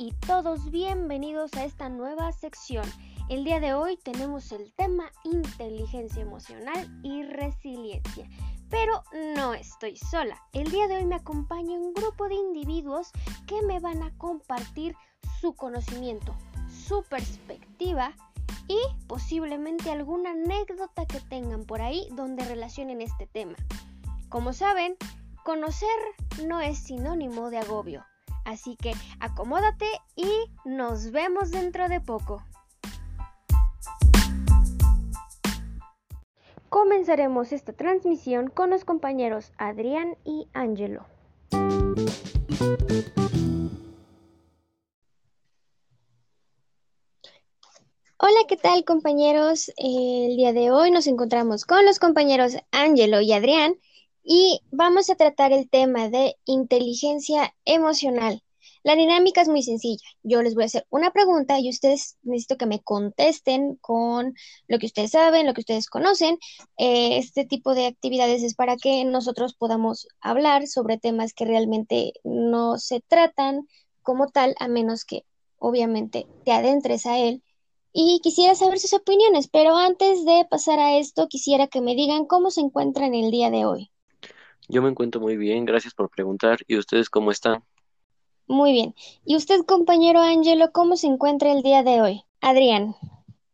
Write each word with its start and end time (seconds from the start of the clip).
y 0.00 0.12
todos 0.26 0.70
bienvenidos 0.70 1.52
a 1.52 1.64
esta 1.66 1.90
nueva 1.90 2.32
sección. 2.32 2.86
El 3.28 3.44
día 3.44 3.60
de 3.60 3.74
hoy 3.74 3.98
tenemos 3.98 4.50
el 4.50 4.72
tema 4.72 5.12
inteligencia 5.24 6.22
emocional 6.22 6.88
y 7.02 7.22
resiliencia. 7.22 8.26
Pero 8.70 9.02
no 9.36 9.52
estoy 9.52 9.98
sola. 9.98 10.40
El 10.54 10.70
día 10.70 10.88
de 10.88 10.96
hoy 10.96 11.04
me 11.04 11.16
acompaña 11.16 11.78
un 11.78 11.92
grupo 11.92 12.30
de 12.30 12.34
individuos 12.34 13.10
que 13.46 13.60
me 13.60 13.78
van 13.78 14.02
a 14.02 14.16
compartir 14.16 14.96
su 15.38 15.52
conocimiento, 15.52 16.34
su 16.66 17.02
perspectiva 17.02 18.14
y 18.68 18.78
posiblemente 19.06 19.90
alguna 19.90 20.30
anécdota 20.30 21.04
que 21.04 21.20
tengan 21.20 21.64
por 21.64 21.82
ahí 21.82 22.08
donde 22.12 22.46
relacionen 22.46 23.02
este 23.02 23.26
tema. 23.26 23.56
Como 24.30 24.54
saben, 24.54 24.96
conocer 25.44 25.88
no 26.46 26.62
es 26.62 26.78
sinónimo 26.78 27.50
de 27.50 27.58
agobio. 27.58 28.02
Así 28.44 28.76
que 28.76 28.92
acomódate 29.20 29.86
y 30.16 30.28
nos 30.64 31.10
vemos 31.10 31.50
dentro 31.50 31.88
de 31.88 32.00
poco. 32.00 32.42
Comenzaremos 36.68 37.52
esta 37.52 37.72
transmisión 37.72 38.48
con 38.48 38.70
los 38.70 38.84
compañeros 38.84 39.52
Adrián 39.58 40.16
y 40.24 40.46
Angelo. 40.52 41.04
Hola, 48.22 48.40
¿qué 48.46 48.56
tal 48.56 48.84
compañeros? 48.84 49.72
El 49.76 50.36
día 50.36 50.52
de 50.52 50.70
hoy 50.70 50.90
nos 50.90 51.06
encontramos 51.06 51.64
con 51.64 51.84
los 51.84 51.98
compañeros 51.98 52.56
Angelo 52.70 53.20
y 53.20 53.32
Adrián 53.32 53.76
y 54.22 54.60
vamos 54.70 55.10
a 55.10 55.14
tratar 55.14 55.52
el 55.52 55.68
tema 55.68 56.08
de 56.08 56.36
inteligencia 56.44 57.54
emocional. 57.64 58.42
La 58.82 58.96
dinámica 58.96 59.42
es 59.42 59.48
muy 59.48 59.62
sencilla. 59.62 60.06
Yo 60.22 60.42
les 60.42 60.54
voy 60.54 60.62
a 60.62 60.66
hacer 60.66 60.86
una 60.88 61.10
pregunta 61.10 61.58
y 61.58 61.68
ustedes 61.68 62.16
necesito 62.22 62.56
que 62.56 62.66
me 62.66 62.80
contesten 62.80 63.76
con 63.76 64.34
lo 64.68 64.78
que 64.78 64.86
ustedes 64.86 65.10
saben, 65.10 65.46
lo 65.46 65.52
que 65.52 65.60
ustedes 65.60 65.86
conocen. 65.88 66.38
Eh, 66.78 67.18
este 67.18 67.44
tipo 67.44 67.74
de 67.74 67.86
actividades 67.86 68.42
es 68.42 68.54
para 68.54 68.76
que 68.76 69.04
nosotros 69.04 69.54
podamos 69.54 70.08
hablar 70.20 70.66
sobre 70.66 70.98
temas 70.98 71.34
que 71.34 71.44
realmente 71.44 72.14
no 72.24 72.78
se 72.78 73.00
tratan 73.00 73.68
como 74.02 74.28
tal, 74.28 74.54
a 74.58 74.68
menos 74.68 75.04
que 75.04 75.24
obviamente 75.58 76.26
te 76.44 76.52
adentres 76.52 77.04
a 77.04 77.18
él. 77.18 77.42
Y 77.92 78.20
quisiera 78.22 78.54
saber 78.54 78.78
sus 78.78 78.94
opiniones, 78.94 79.48
pero 79.48 79.76
antes 79.76 80.24
de 80.24 80.46
pasar 80.48 80.78
a 80.78 80.96
esto, 80.96 81.28
quisiera 81.28 81.66
que 81.66 81.80
me 81.80 81.94
digan 81.94 82.24
cómo 82.24 82.50
se 82.50 82.60
encuentran 82.60 83.14
el 83.14 83.30
día 83.30 83.50
de 83.50 83.66
hoy. 83.66 83.90
Yo 84.70 84.82
me 84.82 84.88
encuentro 84.88 85.20
muy 85.20 85.36
bien, 85.36 85.64
gracias 85.64 85.94
por 85.94 86.10
preguntar. 86.10 86.60
¿Y 86.68 86.78
ustedes 86.78 87.10
cómo 87.10 87.32
están? 87.32 87.64
Muy 88.46 88.70
bien. 88.70 88.94
¿Y 89.24 89.34
usted, 89.34 89.64
compañero 89.66 90.20
Angelo, 90.20 90.70
cómo 90.70 90.96
se 90.96 91.08
encuentra 91.08 91.50
el 91.50 91.62
día 91.62 91.82
de 91.82 92.00
hoy? 92.00 92.22
Adrián, 92.40 92.94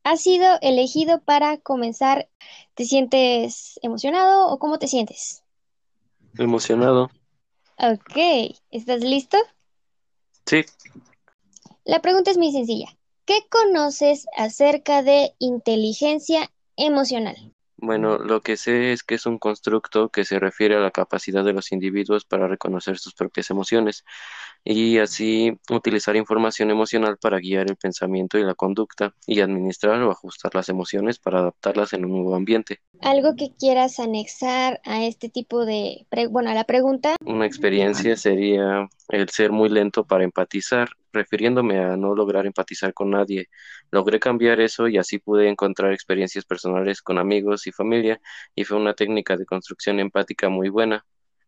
has 0.04 0.20
sido 0.20 0.58
elegido 0.60 1.22
para 1.22 1.56
comenzar. 1.56 2.28
¿Te 2.74 2.84
sientes 2.84 3.80
emocionado 3.80 4.48
o 4.48 4.58
cómo 4.58 4.78
te 4.78 4.88
sientes? 4.88 5.42
Emocionado. 6.36 7.10
Ok, 7.78 8.54
¿estás 8.70 9.00
listo? 9.00 9.38
Sí. 10.44 10.66
La 11.86 12.02
pregunta 12.02 12.30
es 12.30 12.36
muy 12.36 12.52
sencilla. 12.52 12.88
¿Qué 13.24 13.38
conoces 13.48 14.26
acerca 14.36 15.02
de 15.02 15.34
inteligencia 15.38 16.52
emocional? 16.76 17.55
Bueno, 17.86 18.18
lo 18.18 18.42
que 18.42 18.56
sé 18.56 18.92
es 18.92 19.04
que 19.04 19.14
es 19.14 19.26
un 19.26 19.38
constructo 19.38 20.08
que 20.10 20.24
se 20.24 20.40
refiere 20.40 20.74
a 20.74 20.80
la 20.80 20.90
capacidad 20.90 21.44
de 21.44 21.52
los 21.52 21.70
individuos 21.70 22.24
para 22.24 22.48
reconocer 22.48 22.98
sus 22.98 23.14
propias 23.14 23.48
emociones 23.50 24.04
y 24.68 24.98
así 24.98 25.56
utilizar 25.70 26.16
información 26.16 26.72
emocional 26.72 27.16
para 27.18 27.38
guiar 27.38 27.70
el 27.70 27.76
pensamiento 27.76 28.36
y 28.36 28.42
la 28.42 28.54
conducta 28.54 29.14
y 29.24 29.40
administrar 29.40 30.02
o 30.02 30.10
ajustar 30.10 30.56
las 30.56 30.68
emociones 30.68 31.20
para 31.20 31.38
adaptarlas 31.38 31.92
en 31.92 32.04
un 32.04 32.10
nuevo 32.10 32.34
ambiente. 32.34 32.80
¿Algo 33.00 33.36
que 33.36 33.54
quieras 33.56 34.00
anexar 34.00 34.80
a 34.84 35.04
este 35.04 35.28
tipo 35.28 35.64
de, 35.64 36.06
bueno, 36.30 36.50
a 36.50 36.54
la 36.54 36.64
pregunta? 36.64 37.14
Una 37.24 37.46
experiencia 37.46 38.16
sería 38.16 38.88
el 39.10 39.28
ser 39.28 39.52
muy 39.52 39.68
lento 39.68 40.04
para 40.04 40.24
empatizar 40.24 40.88
refiriéndome 41.12 41.78
a 41.78 41.96
no 41.96 42.14
lograr 42.14 42.44
empatizar 42.44 42.92
con 42.92 43.10
nadie. 43.10 43.48
Logré 43.92 44.18
cambiar 44.18 44.60
eso 44.60 44.88
y 44.88 44.98
así 44.98 45.18
pude 45.18 45.48
encontrar 45.48 45.92
experiencias 45.92 46.44
personales 46.44 47.02
con 47.02 47.18
amigos 47.18 47.68
y 47.68 47.72
familia 47.72 48.20
y 48.54 48.64
fue 48.64 48.76
una 48.76 48.94
técnica 48.94 49.36
de 49.36 49.46
construcción 49.46 50.00
empática 50.00 50.48
muy 50.48 50.68
buena. 50.70 51.06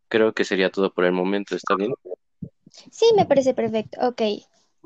Creo 0.08 0.32
que 0.32 0.44
sería 0.44 0.70
todo 0.70 0.94
por 0.94 1.04
el 1.04 1.12
momento, 1.12 1.56
¿está 1.56 1.74
bien? 1.76 1.92
Sí, 2.90 3.06
me 3.16 3.26
parece 3.26 3.54
perfecto. 3.54 3.98
Ok. 4.06 4.22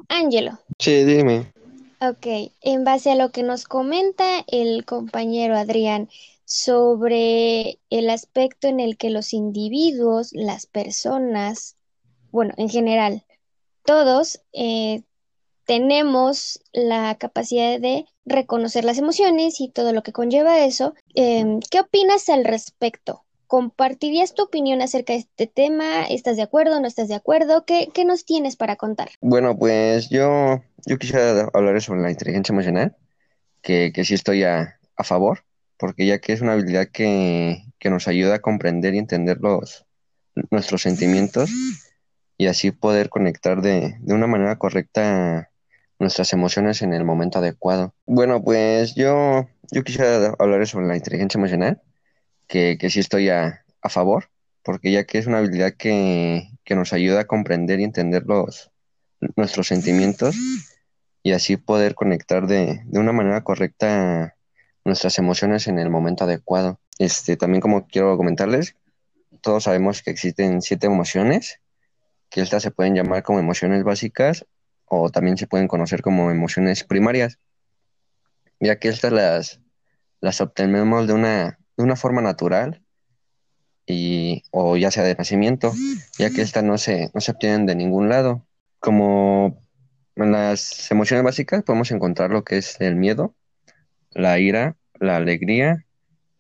Ángelo. 0.09 0.59
Sí, 0.79 1.05
dime. 1.05 1.53
Ok, 2.01 2.27
en 2.63 2.83
base 2.85 3.13
a 3.13 3.15
lo 3.15 3.31
que 3.31 3.45
nos 3.45 3.65
comenta 3.65 4.45
el 4.49 4.85
compañero 4.85 5.57
Adrián 5.57 6.09
sobre 6.45 7.79
el 7.91 8.11
aspecto 8.11 8.67
en 8.67 8.81
el 8.81 8.97
que 8.97 9.11
los 9.11 9.33
individuos, 9.33 10.33
las 10.33 10.67
personas, 10.67 11.77
bueno, 12.33 12.55
en 12.57 12.69
general, 12.69 13.25
todos 13.85 14.41
eh, 14.53 15.03
tenemos 15.65 16.61
la 16.73 17.15
capacidad 17.17 17.79
de 17.79 18.07
reconocer 18.25 18.85
las 18.85 18.99
emociones 18.99 19.61
y 19.61 19.69
todo 19.69 19.93
lo 19.93 20.03
que 20.03 20.13
conlleva 20.13 20.65
eso. 20.65 20.95
Em, 21.15 21.61
¿qué 21.71 21.81
opinas 21.81 22.29
al 22.29 22.45
respecto? 22.45 23.25
¿Compartirías 23.53 24.33
tu 24.33 24.45
opinión 24.45 24.81
acerca 24.81 25.13
de 25.13 25.19
este 25.19 25.47
tema? 25.47 26.05
¿Estás 26.05 26.37
de 26.37 26.43
acuerdo? 26.43 26.81
¿No 26.81 26.87
estás 26.87 27.09
de 27.09 27.15
acuerdo? 27.15 27.67
¿Qué, 27.67 27.91
qué 27.93 28.07
nos 28.07 28.25
tienes 28.25 28.57
para 28.57 28.77
contar? 28.77 29.11
Bueno, 29.21 29.59
pues 29.59 30.09
yo, 30.09 30.63
yo 30.87 30.97
quisiera 30.97 31.51
hablar 31.53 31.83
sobre 31.83 32.01
la 32.01 32.11
inteligencia 32.11 32.55
emocional, 32.55 32.97
que, 33.61 33.93
que 33.95 34.07
sí 34.07 34.15
estoy 34.15 34.45
a, 34.45 34.81
a, 34.97 35.05
favor, 35.05 35.45
porque 35.77 36.07
ya 36.07 36.19
que 36.19 36.33
es 36.33 36.41
una 36.41 36.55
habilidad 36.55 36.89
que, 36.91 37.67
que 37.79 37.91
nos 37.91 38.09
ayuda 38.09 38.37
a 38.37 38.39
comprender 38.39 38.95
y 38.95 38.99
entender 38.99 39.37
los, 39.43 39.85
nuestros 40.51 40.81
sentimientos 40.81 41.51
y 42.39 42.47
así 42.47 42.71
poder 42.71 43.11
conectar 43.11 43.61
de, 43.61 43.99
de 44.01 44.15
una 44.15 44.29
manera 44.29 44.57
correcta 44.57 45.51
nuestras 45.99 46.33
emociones 46.33 46.81
en 46.81 46.95
el 46.95 47.05
momento 47.05 47.41
adecuado. 47.41 47.93
Bueno, 48.07 48.43
pues 48.43 48.95
yo, 48.95 49.47
yo 49.71 49.85
quisiera 49.85 50.35
hablar 50.39 50.67
sobre 50.67 50.87
la 50.87 50.97
inteligencia 50.97 51.37
emocional, 51.37 51.83
que, 52.53 52.91
sí 52.91 53.01
estoy 53.01 53.31
a, 53.31 53.65
a, 53.81 53.89
favor, 53.89 54.29
porque 54.63 54.93
ya 54.93 55.05
que 55.05 55.19
es 55.19 55.27
una 55.27 55.39
habilidad 55.39 55.73
que, 55.73 56.51
que 56.65 56.75
nos 56.75 56.93
ayuda 56.93 57.23
a 57.23 57.27
comprender 57.27 57.81
y 57.81 57.85
entender 57.85 58.25
los, 58.27 58.71
nuestros 59.37 59.69
sentimientos 59.69 60.37
y 61.23 61.33
así 61.33 61.57
poder 61.57 61.95
conectar 61.95 62.47
de, 62.47 62.83
de 62.85 62.99
una 62.99 63.13
manera 63.13 63.43
correcta 63.43 64.37
nuestras 64.85 65.19
emociones 65.19 65.67
en 65.67 65.79
el 65.79 65.89
momento 65.89 66.25
adecuado. 66.25 66.79
Este, 66.99 67.37
también 67.37 67.63
como 67.63 67.87
quiero 67.87 68.17
comentarles, 68.19 68.77
todos 69.41 69.65
sabemos 69.65 70.03
que 70.03 70.11
existen 70.11 70.61
siete 70.61 70.87
emociones 70.87 71.59
que 72.29 72.43
estas 72.43 72.63
se 72.63 72.71
pueden 72.71 72.95
llamar 72.95 73.23
como 73.23 73.39
emociones 73.39 73.83
básicas 73.83 74.47
o 74.85 75.11
también 75.11 75.39
se 75.39 75.47
pueden 75.47 75.69
conocer 75.69 76.03
como 76.03 76.31
emociones 76.31 76.85
primarias, 76.85 77.39
ya 78.61 78.79
que 78.79 78.89
estas 78.89 79.13
las, 79.13 79.61
las 80.21 80.41
obtenemos 80.41 81.07
de 81.07 81.15
una, 81.15 81.59
de 81.77 81.85
una 81.85 81.97
forma 81.97 82.21
natural 82.21 82.83
y, 83.87 84.45
o 84.51 84.77
ya 84.77 84.91
sea 84.91 85.05
de 85.05 85.15
nacimiento, 85.15 85.73
ya 86.19 86.31
que 86.31 86.43
estas 86.43 86.65
no 86.65 86.79
se, 86.79 87.11
no 87.15 87.21
se 87.21 87.33
obtienen 87.33 87.67
de 87.67 87.75
ningún 87.75 88.09
lado. 88.09 88.47
Como 88.79 89.63
en 90.17 90.33
las 90.33 90.91
emociones 90.91 91.25
básicas 91.25 91.63
podemos 91.63 91.91
encontrar 91.91 92.31
lo 92.31 92.45
que 92.45 92.59
es 92.59 92.81
el 92.81 92.97
miedo, 92.97 93.35
la 94.11 94.39
ira, 94.39 94.77
la 95.01 95.17
alegría, 95.17 95.87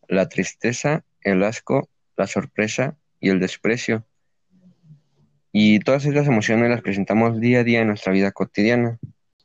la 0.08 0.28
tristeza, 0.28 1.04
el 1.22 1.42
asco, 1.42 1.88
la 2.16 2.26
sorpresa 2.26 2.96
y 3.20 3.30
el 3.30 3.40
desprecio. 3.40 4.04
Y 5.52 5.80
todas 5.80 6.04
estas 6.06 6.26
emociones 6.26 6.70
las 6.70 6.82
presentamos 6.82 7.38
día 7.40 7.60
a 7.60 7.64
día 7.64 7.80
en 7.80 7.88
nuestra 7.88 8.12
vida 8.12 8.32
cotidiana. 8.32 8.98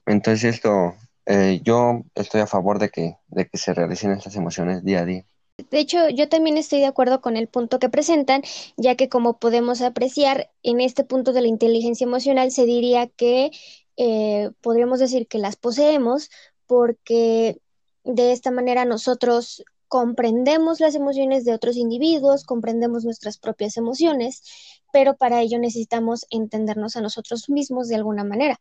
Entonces 0.05 0.55
esto, 0.55 0.95
eh, 1.25 1.59
yo 1.63 2.03
estoy 2.15 2.41
a 2.41 2.47
favor 2.47 2.79
de 2.79 2.89
que, 2.89 3.15
de 3.27 3.47
que 3.47 3.57
se 3.57 3.73
realicen 3.73 4.11
estas 4.11 4.35
emociones 4.35 4.83
día 4.83 5.01
a 5.01 5.05
día. 5.05 5.25
De 5.57 5.79
hecho, 5.79 6.09
yo 6.09 6.29
también 6.29 6.57
estoy 6.57 6.79
de 6.79 6.85
acuerdo 6.85 7.21
con 7.21 7.35
el 7.35 7.47
punto 7.47 7.79
que 7.79 7.89
presentan, 7.89 8.43
ya 8.77 8.95
que 8.95 9.09
como 9.09 9.39
podemos 9.39 9.81
apreciar, 9.81 10.51
en 10.63 10.79
este 10.81 11.03
punto 11.03 11.33
de 11.33 11.41
la 11.41 11.47
inteligencia 11.47 12.05
emocional 12.05 12.51
se 12.51 12.65
diría 12.65 13.07
que 13.07 13.51
eh, 13.97 14.51
podríamos 14.61 14.99
decir 14.99 15.27
que 15.27 15.39
las 15.39 15.55
poseemos 15.55 16.29
porque 16.67 17.59
de 18.03 18.31
esta 18.31 18.51
manera 18.51 18.85
nosotros 18.85 19.63
comprendemos 19.87 20.79
las 20.79 20.95
emociones 20.95 21.45
de 21.45 21.53
otros 21.53 21.77
individuos, 21.77 22.43
comprendemos 22.43 23.05
nuestras 23.05 23.37
propias 23.37 23.77
emociones 23.77 24.43
pero 24.91 25.15
para 25.15 25.41
ello 25.41 25.59
necesitamos 25.59 26.25
entendernos 26.29 26.95
a 26.95 27.01
nosotros 27.01 27.49
mismos 27.49 27.87
de 27.87 27.95
alguna 27.95 28.23
manera. 28.23 28.59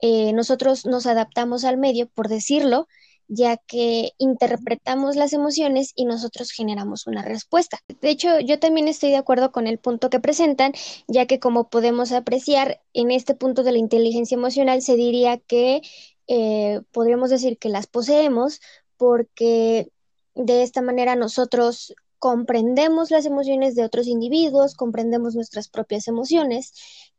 Eh, 0.00 0.32
nosotros 0.32 0.84
nos 0.84 1.06
adaptamos 1.06 1.64
al 1.64 1.78
medio, 1.78 2.08
por 2.08 2.28
decirlo, 2.28 2.88
ya 3.28 3.56
que 3.56 4.12
interpretamos 4.18 5.16
las 5.16 5.32
emociones 5.32 5.92
y 5.94 6.04
nosotros 6.04 6.50
generamos 6.50 7.06
una 7.06 7.22
respuesta. 7.22 7.78
De 8.00 8.10
hecho, 8.10 8.40
yo 8.40 8.58
también 8.58 8.88
estoy 8.88 9.10
de 9.10 9.16
acuerdo 9.16 9.52
con 9.52 9.66
el 9.66 9.78
punto 9.78 10.10
que 10.10 10.20
presentan, 10.20 10.72
ya 11.08 11.26
que 11.26 11.40
como 11.40 11.68
podemos 11.68 12.12
apreciar, 12.12 12.80
en 12.92 13.10
este 13.10 13.34
punto 13.34 13.62
de 13.62 13.72
la 13.72 13.78
inteligencia 13.78 14.34
emocional 14.34 14.82
se 14.82 14.96
diría 14.96 15.38
que 15.38 15.82
eh, 16.28 16.80
podríamos 16.92 17.30
decir 17.30 17.58
que 17.58 17.68
las 17.68 17.86
poseemos 17.86 18.60
porque 18.96 19.90
de 20.34 20.62
esta 20.62 20.82
manera 20.82 21.16
nosotros 21.16 21.94
comprendemos 22.18 23.10
las 23.10 23.26
emociones 23.26 23.74
de 23.74 23.84
otros 23.84 24.06
individuos, 24.06 24.76
comprendemos 24.76 25.34
nuestras 25.34 25.68
propias 25.68 26.06
emociones, 26.06 26.72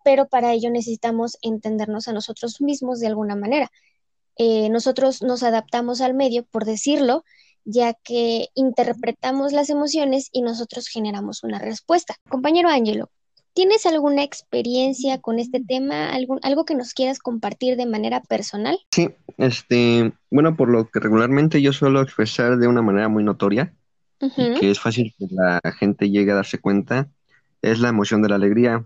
pero 0.04 0.30
para 0.30 0.54
ello 0.54 0.70
necesitamos 0.70 1.38
entendernos 1.42 2.08
a 2.08 2.14
nosotros 2.14 2.62
mismos 2.62 3.02
de 3.02 3.08
alguna 3.08 3.36
manera. 3.36 3.70
Eh, 4.38 4.70
nosotros 4.70 5.22
nos 5.22 5.44
adaptamos 5.44 6.02
al 6.02 6.14
medio, 6.14 6.44
por 6.44 6.66
decirlo, 6.66 7.24
ya 7.66 7.94
que 7.94 8.48
interpretamos 8.56 9.54
las 9.54 9.70
emociones 9.70 10.30
y 10.32 10.42
nosotros 10.42 10.88
generamos 10.88 11.44
una 11.44 11.60
respuesta. 11.60 12.16
Compañero 12.30 12.70
Ángelo, 12.70 13.10
¿tienes 13.54 13.86
alguna 13.86 14.24
experiencia 14.24 15.22
con 15.22 15.40
este 15.40 15.62
tema? 15.64 16.12
¿Algo 16.42 16.66
que 16.66 16.76
nos 16.76 16.94
quieras 16.94 17.20
compartir 17.20 17.78
de 17.78 17.86
manera 17.86 18.22
personal? 18.22 18.80
Sí, 18.92 19.10
este, 19.38 20.14
bueno, 20.30 20.56
por 20.56 20.70
lo 20.70 20.90
que 20.90 21.00
regularmente 21.00 21.62
yo 21.62 21.74
suelo 21.74 22.02
expresar 22.02 22.58
de 22.58 22.68
una 22.68 22.82
manera 22.82 23.08
muy 23.08 23.24
notoria, 23.24 23.74
que 24.60 24.72
es 24.72 24.80
fácil 24.80 25.14
que 25.18 25.28
la 25.30 25.60
gente 25.78 26.10
llegue 26.10 26.32
a 26.32 26.36
darse 26.36 26.58
cuenta, 26.58 27.10
es 27.62 27.80
la 27.80 27.90
emoción 27.90 28.22
de 28.22 28.30
la 28.30 28.36
alegría, 28.36 28.86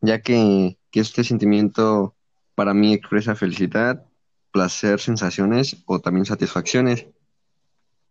ya 0.00 0.20
que, 0.20 0.78
que 0.90 1.00
este 1.00 1.24
sentimiento 1.24 2.14
para 2.54 2.72
mí 2.72 2.92
expresa 2.92 3.34
felicidad, 3.34 4.04
placer, 4.52 5.00
sensaciones 5.00 5.82
o 5.86 6.00
también 6.00 6.26
satisfacciones. 6.26 7.06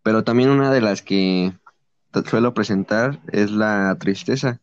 Pero 0.03 0.23
también 0.23 0.49
una 0.49 0.71
de 0.71 0.81
las 0.81 1.01
que 1.01 1.53
suelo 2.25 2.53
presentar 2.53 3.21
es 3.31 3.51
la 3.51 3.95
tristeza, 3.99 4.59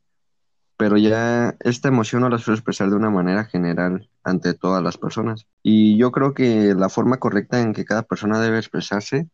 pero 0.76 0.96
ya 0.96 1.56
esta 1.60 1.88
emoción 1.88 2.22
no 2.22 2.28
la 2.28 2.38
suelo 2.38 2.56
expresar 2.56 2.90
de 2.90 2.96
una 2.96 3.10
manera 3.10 3.44
general 3.44 4.08
ante 4.22 4.54
todas 4.54 4.82
las 4.82 4.96
personas. 4.96 5.46
Y 5.62 5.96
yo 5.96 6.12
creo 6.12 6.34
que 6.34 6.74
la 6.74 6.88
forma 6.88 7.18
correcta 7.18 7.60
en 7.60 7.72
que 7.72 7.84
cada 7.84 8.02
persona 8.02 8.40
debe 8.40 8.58
expresarse 8.58 9.28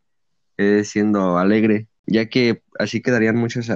es 0.56 0.90
siendo 0.90 1.38
alegre, 1.38 1.88
ya 2.06 2.26
que 2.26 2.62
así 2.78 3.02
quedarían 3.02 3.36
muchas, 3.36 3.70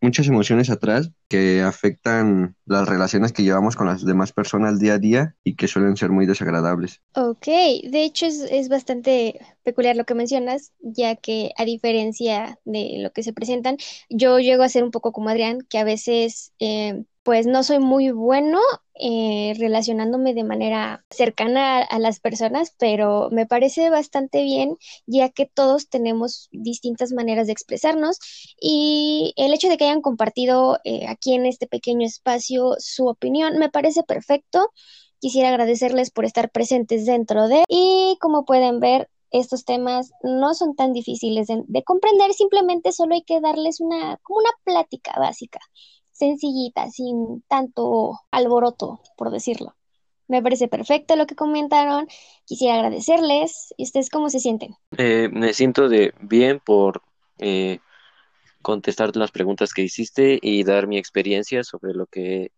muchas 0.00 0.26
emociones 0.28 0.70
atrás 0.70 1.10
que 1.28 1.62
afectan 1.62 2.56
las 2.64 2.88
relaciones 2.88 3.32
que 3.32 3.42
llevamos 3.42 3.76
con 3.76 3.86
las 3.86 4.04
demás 4.04 4.32
personas 4.32 4.78
día 4.78 4.94
a 4.94 4.98
día 4.98 5.36
y 5.44 5.56
que 5.56 5.68
suelen 5.68 5.96
ser 5.96 6.10
muy 6.10 6.26
desagradables. 6.26 7.02
Ok, 7.14 7.46
de 7.46 8.04
hecho 8.04 8.26
es, 8.26 8.40
es 8.40 8.68
bastante 8.68 9.40
peculiar 9.62 9.96
lo 9.96 10.04
que 10.04 10.14
mencionas, 10.14 10.72
ya 10.80 11.16
que 11.16 11.52
a 11.56 11.64
diferencia 11.64 12.58
de 12.64 12.96
lo 12.98 13.12
que 13.12 13.22
se 13.22 13.32
presentan, 13.32 13.76
yo 14.08 14.38
llego 14.38 14.62
a 14.62 14.68
ser 14.68 14.84
un 14.84 14.90
poco 14.90 15.12
como 15.12 15.28
Adrián, 15.28 15.60
que 15.68 15.78
a 15.78 15.84
veces 15.84 16.52
eh, 16.58 17.04
pues 17.26 17.44
no 17.44 17.64
soy 17.64 17.80
muy 17.80 18.12
bueno 18.12 18.60
eh, 18.94 19.52
relacionándome 19.58 20.32
de 20.32 20.44
manera 20.44 21.04
cercana 21.10 21.78
a, 21.80 21.98
las 21.98 22.20
personas, 22.20 22.72
pero 22.78 23.30
me 23.32 23.46
parece 23.46 23.90
bastante 23.90 24.44
bien 24.44 24.76
ya 25.06 25.30
que 25.30 25.44
todos 25.44 25.88
tenemos 25.88 26.48
distintas 26.52 27.10
maneras 27.10 27.48
de 27.48 27.52
expresarnos. 27.52 28.20
Y 28.60 29.34
el 29.36 29.52
hecho 29.52 29.68
de 29.68 29.76
que 29.76 29.86
hayan 29.86 30.02
compartido 30.02 30.78
eh, 30.84 31.08
aquí 31.08 31.34
en 31.34 31.46
este 31.46 31.66
pequeño 31.66 32.06
espacio 32.06 32.76
su 32.78 33.08
opinión 33.08 33.58
me 33.58 33.70
parece 33.70 34.04
perfecto. 34.04 34.70
Quisiera 35.18 35.48
agradecerles 35.48 36.12
por 36.12 36.26
estar 36.26 36.52
presentes 36.52 37.06
dentro 37.06 37.48
de 37.48 37.64
y 37.68 38.16
como 38.20 38.44
pueden 38.44 38.78
ver 38.78 39.10
estos 39.32 39.64
temas 39.64 40.12
no 40.22 40.54
son 40.54 40.76
tan 40.76 40.92
difíciles 40.92 41.48
de, 41.48 41.64
de 41.66 41.82
comprender, 41.82 42.32
simplemente 42.34 42.92
solo 42.92 43.14
hay 43.14 43.22
que 43.22 43.40
darles 43.40 43.80
una 43.80 44.16
como 44.22 44.38
una 44.38 44.50
plática 44.64 45.12
básica 45.18 45.58
sencillita, 46.16 46.90
sin 46.90 47.42
tanto 47.48 48.20
alboroto, 48.30 49.00
por 49.16 49.30
decirlo. 49.30 49.74
Me 50.28 50.42
parece 50.42 50.68
perfecto 50.68 51.14
lo 51.16 51.26
que 51.26 51.36
comentaron. 51.36 52.08
Quisiera 52.44 52.74
agradecerles. 52.76 53.72
¿Y 53.76 53.84
ustedes 53.84 54.10
cómo 54.10 54.28
se 54.28 54.40
sienten? 54.40 54.74
Eh, 54.96 55.28
me 55.32 55.52
siento 55.52 55.88
de 55.88 56.12
bien 56.20 56.60
por 56.64 57.02
eh, 57.38 57.78
contestar 58.62 59.14
las 59.16 59.30
preguntas 59.30 59.72
que 59.72 59.82
hiciste 59.82 60.38
y 60.42 60.64
dar 60.64 60.88
mi 60.88 60.98
experiencia 60.98 61.62
sobre 61.62 61.94
lo 61.94 62.06
que 62.06 62.50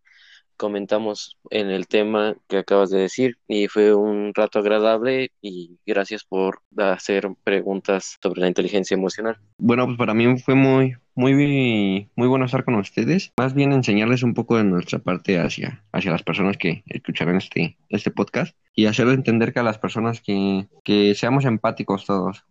comentamos 0.58 1.38
en 1.50 1.70
el 1.70 1.86
tema 1.86 2.36
que 2.48 2.58
acabas 2.58 2.90
de 2.90 2.98
decir 2.98 3.38
y 3.46 3.68
fue 3.68 3.94
un 3.94 4.34
rato 4.34 4.58
agradable 4.58 5.30
y 5.40 5.78
gracias 5.86 6.24
por 6.24 6.60
hacer 6.76 7.30
preguntas 7.44 8.18
sobre 8.22 8.42
la 8.42 8.48
inteligencia 8.48 8.94
emocional. 8.94 9.38
Bueno, 9.56 9.86
pues 9.86 9.96
para 9.96 10.12
mí 10.12 10.38
fue 10.38 10.54
muy 10.54 10.96
muy 11.14 12.08
muy 12.14 12.28
bueno 12.28 12.44
estar 12.44 12.64
con 12.64 12.74
ustedes, 12.74 13.32
más 13.38 13.54
bien 13.54 13.72
enseñarles 13.72 14.22
un 14.22 14.34
poco 14.34 14.56
de 14.56 14.64
nuestra 14.64 14.98
parte 14.98 15.38
hacia 15.38 15.82
hacia 15.92 16.10
las 16.10 16.22
personas 16.22 16.58
que 16.58 16.82
escucharán 16.86 17.36
este 17.36 17.78
este 17.88 18.10
podcast 18.10 18.54
y 18.74 18.86
hacerles 18.86 19.16
entender 19.16 19.52
que 19.52 19.60
a 19.60 19.64
las 19.64 19.78
personas 19.78 20.20
que 20.20 20.66
que 20.84 21.14
seamos 21.14 21.44
empáticos 21.44 22.04
todos, 22.04 22.44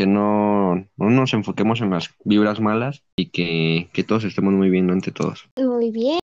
que 0.00 0.06
no, 0.06 0.76
no 0.96 1.10
nos 1.10 1.34
enfoquemos 1.34 1.82
en 1.82 1.90
las 1.90 2.14
vibras 2.24 2.58
malas 2.58 3.02
y 3.16 3.26
que, 3.26 3.90
que 3.92 4.02
todos 4.02 4.24
estemos 4.24 4.54
muy 4.54 4.70
bien 4.70 4.90
ante 4.90 5.12
todos. 5.12 5.50
Muy 5.56 5.90
bien, 5.90 6.18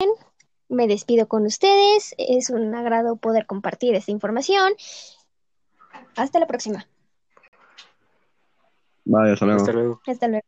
me 0.68 0.86
despido 0.86 1.28
con 1.28 1.46
ustedes. 1.46 2.14
Es 2.18 2.50
un 2.50 2.74
agrado 2.74 3.16
poder 3.16 3.46
compartir 3.46 3.94
esta 3.94 4.10
información. 4.10 4.72
Hasta 6.16 6.38
la 6.38 6.46
próxima. 6.46 6.86
Bye, 9.04 9.32
hasta 9.32 9.46
luego. 9.46 9.60
Hasta 9.60 9.72
luego. 9.72 10.00
Hasta 10.06 10.28
luego. 10.28 10.46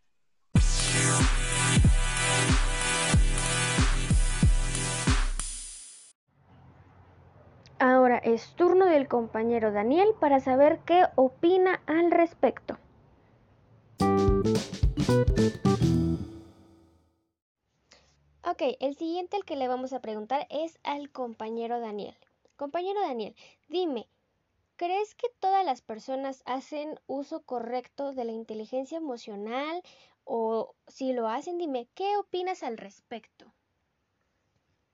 Ahora 7.80 8.18
es 8.18 8.54
turno 8.56 8.86
del 8.86 9.06
compañero 9.06 9.70
Daniel 9.70 10.08
para 10.18 10.40
saber 10.40 10.80
qué 10.84 11.04
opina 11.14 11.80
al 11.86 12.10
respecto. 12.10 12.76
Ok, 18.50 18.62
el 18.80 18.96
siguiente 18.96 19.36
al 19.36 19.44
que 19.44 19.56
le 19.56 19.68
vamos 19.68 19.92
a 19.92 20.00
preguntar 20.00 20.46
es 20.48 20.78
al 20.82 21.12
compañero 21.12 21.80
Daniel. 21.80 22.16
Compañero 22.56 22.98
Daniel, 23.02 23.36
dime, 23.68 24.08
¿crees 24.76 25.14
que 25.14 25.28
todas 25.38 25.66
las 25.66 25.82
personas 25.82 26.42
hacen 26.46 26.98
uso 27.06 27.42
correcto 27.42 28.14
de 28.14 28.24
la 28.24 28.32
inteligencia 28.32 28.96
emocional? 28.96 29.82
O 30.24 30.74
si 30.86 31.12
lo 31.12 31.28
hacen, 31.28 31.58
dime, 31.58 31.88
¿qué 31.94 32.16
opinas 32.16 32.62
al 32.62 32.78
respecto? 32.78 33.52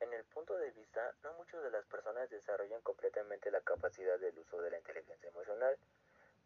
En 0.01 0.13
el 0.13 0.25
punto 0.25 0.57
de 0.57 0.73
vista, 0.73 1.15
no 1.23 1.33
muchas 1.35 1.63
de 1.63 1.71
las 1.71 1.87
personas 1.87 2.29
desarrollan 2.31 2.83
completamente 2.83 3.53
la 3.53 3.61
capacidad 3.61 4.19
del 4.19 4.37
uso 4.37 4.61
de 4.63 4.73
la 4.73 4.79
inteligencia 4.79 5.29
emocional, 5.29 5.79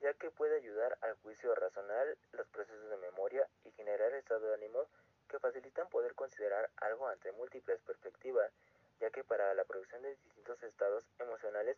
ya 0.03 0.13
que 0.13 0.31
puede 0.31 0.59
ayudar 0.59 0.99
al 1.01 1.15
juicio 1.23 1.55
racional, 1.55 2.19
los 2.33 2.47
procesos 2.49 2.91
de 2.91 2.99
memoria 2.99 3.49
y 3.65 3.71
generar 3.71 4.13
estado 4.13 4.47
de 4.47 4.55
ánimo 4.57 4.87
que 5.29 5.39
facilitan 5.39 5.89
poder 5.89 6.15
considerar 6.15 6.71
algo 6.79 7.07
ante 7.09 7.33
múltiples 7.33 7.81
perspectivas, 7.83 8.51
ya 9.01 9.11
que 9.11 9.25
para 9.25 9.55
la 9.55 9.65
producción 9.65 10.03
de 10.03 10.17
distintos 10.17 10.63
estados 10.63 11.05
emocionales 11.19 11.77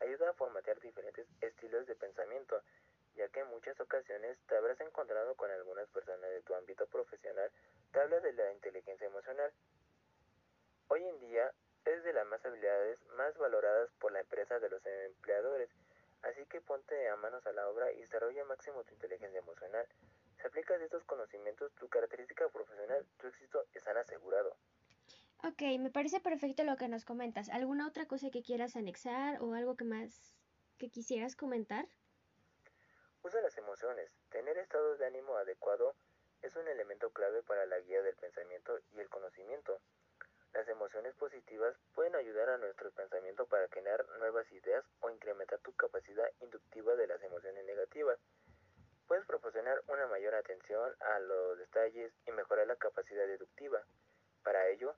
ayuda 0.00 0.30
a 0.30 0.34
formatear 0.34 0.80
diferentes 0.80 1.26
estilos 1.40 1.86
de 1.86 1.94
pensamiento, 1.94 2.62
ya 3.14 3.28
que 3.28 3.40
en 3.40 3.48
muchas 3.48 3.78
ocasiones 3.80 4.38
te 4.46 4.56
habrás 4.56 4.80
encontrado 4.80 5.34
con 5.34 5.50
algunas 5.50 5.88
personas 5.88 6.30
de 6.30 6.42
tu 6.42 6.54
ámbito 6.54 6.86
profesional 6.86 7.50
que 7.92 8.00
habla 8.00 8.20
de 8.20 8.32
la 8.32 8.52
inteligencia 8.52 9.06
emocional. 9.06 9.52
Hoy 10.88 11.04
en 11.06 11.20
día 11.20 11.52
es 11.84 12.02
de 12.04 12.12
las 12.12 12.26
más 12.26 12.44
habilidades 12.44 12.98
más 13.16 13.36
valoradas 13.36 13.90
por 13.98 14.12
la 14.12 14.20
empresa 14.20 14.58
de 14.58 14.70
los 14.70 14.84
empleadores, 14.84 15.68
así 16.22 16.46
que 16.46 16.60
ponte 16.60 17.08
a 17.08 17.16
manos 17.16 17.44
a 17.46 17.52
la 17.52 17.68
obra 17.68 17.92
y 17.92 18.00
desarrolla 18.00 18.44
máximo 18.44 18.84
tu 18.84 18.94
inteligencia 18.94 19.40
emocional. 19.40 19.86
Si 20.42 20.48
aplicas 20.48 20.80
estos 20.80 21.04
conocimientos, 21.04 21.72
tu 21.76 21.88
característica 21.88 22.48
profesional, 22.48 23.06
tu 23.16 23.28
éxito 23.28 23.64
están 23.74 23.96
asegurado. 23.96 24.56
Ok, 25.44 25.62
me 25.78 25.88
parece 25.88 26.18
perfecto 26.18 26.64
lo 26.64 26.76
que 26.76 26.88
nos 26.88 27.04
comentas. 27.04 27.48
¿Alguna 27.48 27.86
otra 27.86 28.06
cosa 28.06 28.28
que 28.28 28.42
quieras 28.42 28.74
anexar 28.74 29.40
o 29.40 29.54
algo 29.54 29.76
que 29.76 29.84
más 29.84 30.34
que 30.78 30.90
quisieras 30.90 31.36
comentar? 31.36 31.86
Usa 33.22 33.40
las 33.40 33.56
emociones. 33.56 34.10
Tener 34.30 34.58
estados 34.58 34.98
de 34.98 35.06
ánimo 35.06 35.36
adecuado 35.36 35.94
es 36.42 36.56
un 36.56 36.66
elemento 36.66 37.12
clave 37.12 37.44
para 37.44 37.64
la 37.66 37.78
guía 37.78 38.02
del 38.02 38.16
pensamiento 38.16 38.76
y 38.90 38.98
el 38.98 39.08
conocimiento. 39.08 39.80
Las 40.54 40.66
emociones 40.66 41.14
positivas 41.14 41.76
pueden 41.94 42.16
ayudar 42.16 42.50
a 42.50 42.58
nuestro 42.58 42.90
pensamiento 42.90 43.46
para 43.46 43.68
generar 43.68 44.04
nuevas 44.18 44.50
ideas 44.50 44.84
o 44.98 45.10
incrementar 45.10 45.60
tu 45.60 45.72
capacidad 45.74 46.28
inductiva 46.40 46.96
de 46.96 47.06
las 47.06 47.22
emociones 47.22 47.64
negativas. 47.64 48.18
Puedes 49.12 49.26
proporcionar 49.26 49.82
una 49.88 50.06
mayor 50.06 50.34
atención 50.34 50.96
a 51.00 51.18
los 51.18 51.58
detalles 51.58 52.14
y 52.26 52.32
mejorar 52.32 52.66
la 52.66 52.76
capacidad 52.76 53.26
deductiva. 53.26 53.84
Para 54.42 54.68
ello, 54.68 54.94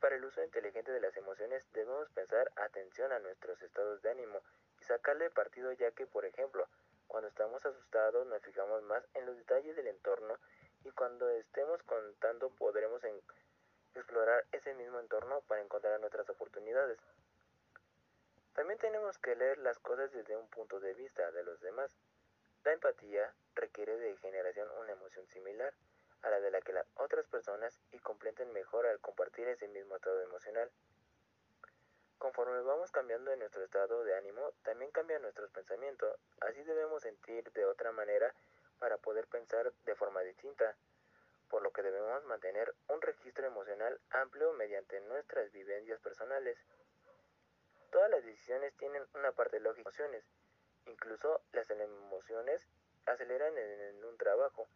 para 0.00 0.16
el 0.16 0.24
uso 0.24 0.42
inteligente 0.42 0.90
de 0.90 0.98
las 0.98 1.16
emociones 1.16 1.64
debemos 1.70 2.10
pensar 2.10 2.50
atención 2.56 3.12
a 3.12 3.20
nuestros 3.20 3.62
estados 3.62 4.02
de 4.02 4.10
ánimo 4.10 4.42
y 4.80 4.84
sacarle 4.86 5.30
partido 5.30 5.70
ya 5.70 5.92
que, 5.92 6.04
por 6.04 6.24
ejemplo, 6.24 6.66
Cuando 7.06 7.28
estamos 7.28 7.64
asustados 7.64 8.26
nos 8.26 8.42
fijamos 8.42 8.82
más 8.82 9.06
en 9.14 9.24
los 9.24 9.36
detalles 9.36 9.76
del 9.76 9.86
entorno 9.86 10.36
y 10.82 10.90
cuando 10.90 11.28
estemos 11.28 11.80
contando 11.84 12.50
podremos 12.50 13.04
explorar 13.94 14.44
ese 14.50 14.74
mismo 14.74 14.98
entorno 14.98 15.42
para 15.42 15.62
encontrar 15.62 16.00
nuestras 16.00 16.28
oportunidades. 16.28 16.98
También 18.54 18.80
tenemos 18.80 19.16
que 19.18 19.36
leer 19.36 19.58
las 19.58 19.78
cosas 19.78 20.10
desde 20.10 20.36
un 20.36 20.48
punto 20.48 20.80
de 20.80 20.94
vista 20.94 21.30
de 21.30 21.44
los 21.44 21.60
demás. 21.60 21.96
La 22.64 22.72
empatía 22.72 23.34
requiere 23.56 23.96
de 23.96 24.16
generación 24.18 24.68
una 24.78 24.92
emoción 24.92 25.26
similar 25.26 25.74
a 26.22 26.30
la 26.30 26.38
de 26.38 26.52
la 26.52 26.60
que 26.60 26.72
las 26.72 26.86
otras 26.94 27.26
personas 27.26 27.80
y 27.90 27.98
completen 27.98 28.52
mejor 28.52 28.86
al 28.86 29.00
compartir 29.00 29.48
ese 29.48 29.66
mismo 29.66 29.96
estado 29.96 30.20
emocional. 30.22 30.70
Conforme 32.18 32.60
vamos 32.60 32.92
cambiando 32.92 33.32
en 33.32 33.40
nuestro 33.40 33.64
estado 33.64 34.04
de 34.04 34.16
ánimo, 34.16 34.52
también 34.62 34.92
cambian 34.92 35.22
nuestros 35.22 35.50
pensamientos. 35.50 36.16
Así 36.40 36.62
debemos 36.62 37.02
sentir 37.02 37.50
de 37.50 37.64
otra 37.64 37.90
manera 37.90 38.32
para 38.78 38.96
poder 38.96 39.26
pensar 39.26 39.72
de 39.84 39.96
forma 39.96 40.20
distinta, 40.20 40.76
por 41.48 41.62
lo 41.62 41.72
que 41.72 41.82
debemos 41.82 42.24
mantener 42.26 42.72
un 42.88 43.02
registro 43.02 43.44
emocional 43.44 44.00
amplio 44.10 44.52
mediante 44.52 45.00
nuestras 45.00 45.50
vivencias 45.50 45.98
personales. 45.98 46.56
Todas 47.90 48.08
las 48.08 48.24
decisiones 48.24 48.72
tienen 48.76 49.04
una 49.14 49.32
parte 49.32 49.58
lógica 49.58 49.80
emociones, 49.80 50.24
incluso 50.86 51.40
las 51.52 51.70
emociones 51.70 52.66
aceleran 53.06 53.56
en 53.56 54.04
un 54.04 54.16
trabajo. 54.16 54.66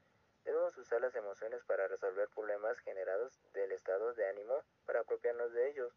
Debemos 0.45 0.77
usar 0.79 1.01
las 1.01 1.15
emociones 1.17 1.65
para 1.65 1.89
resolver 1.89 2.29
problemas 2.29 2.79
generados 2.79 3.41
del 3.53 3.73
estado 3.73 4.15
de 4.15 4.29
ánimo 4.29 4.63
para 4.85 5.01
apropiarnos 5.01 5.53
de 5.53 5.71
ellos. 5.71 5.93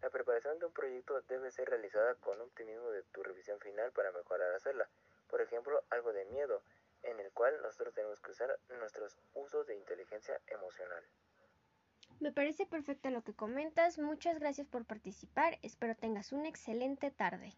La 0.00 0.10
preparación 0.10 0.58
de 0.58 0.66
un 0.66 0.72
proyecto 0.72 1.20
debe 1.22 1.50
ser 1.50 1.68
realizada 1.68 2.14
con 2.16 2.40
optimismo 2.40 2.90
de 2.90 3.02
tu 3.04 3.22
revisión 3.22 3.58
final 3.60 3.92
para 3.92 4.12
mejorar 4.12 4.52
hacerla. 4.54 4.88
Por 5.28 5.40
ejemplo, 5.40 5.82
algo 5.90 6.12
de 6.12 6.24
miedo, 6.26 6.62
en 7.02 7.20
el 7.20 7.30
cual 7.32 7.60
nosotros 7.62 7.94
tenemos 7.94 8.20
que 8.20 8.30
usar 8.30 8.58
nuestros 8.68 9.16
usos 9.34 9.66
de 9.66 9.74
inteligencia 9.74 10.40
emocional. 10.46 11.04
Me 12.20 12.32
parece 12.32 12.64
perfecto 12.66 13.10
lo 13.10 13.22
que 13.22 13.34
comentas. 13.34 13.98
Muchas 13.98 14.38
gracias 14.38 14.66
por 14.66 14.84
participar. 14.86 15.58
Espero 15.62 15.94
tengas 15.96 16.32
una 16.32 16.48
excelente 16.48 17.10
tarde. 17.10 17.54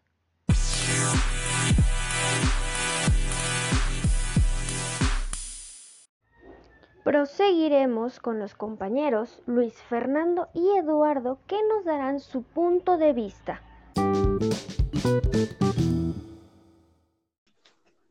Proseguiremos 7.07 8.19
con 8.19 8.37
los 8.37 8.53
compañeros 8.53 9.39
Luis 9.45 9.73
Fernando 9.87 10.49
y 10.53 10.77
Eduardo 10.77 11.39
que 11.47 11.55
nos 11.55 11.85
darán 11.85 12.19
su 12.19 12.43
punto 12.43 12.97
de 12.97 13.13
vista. 13.13 13.61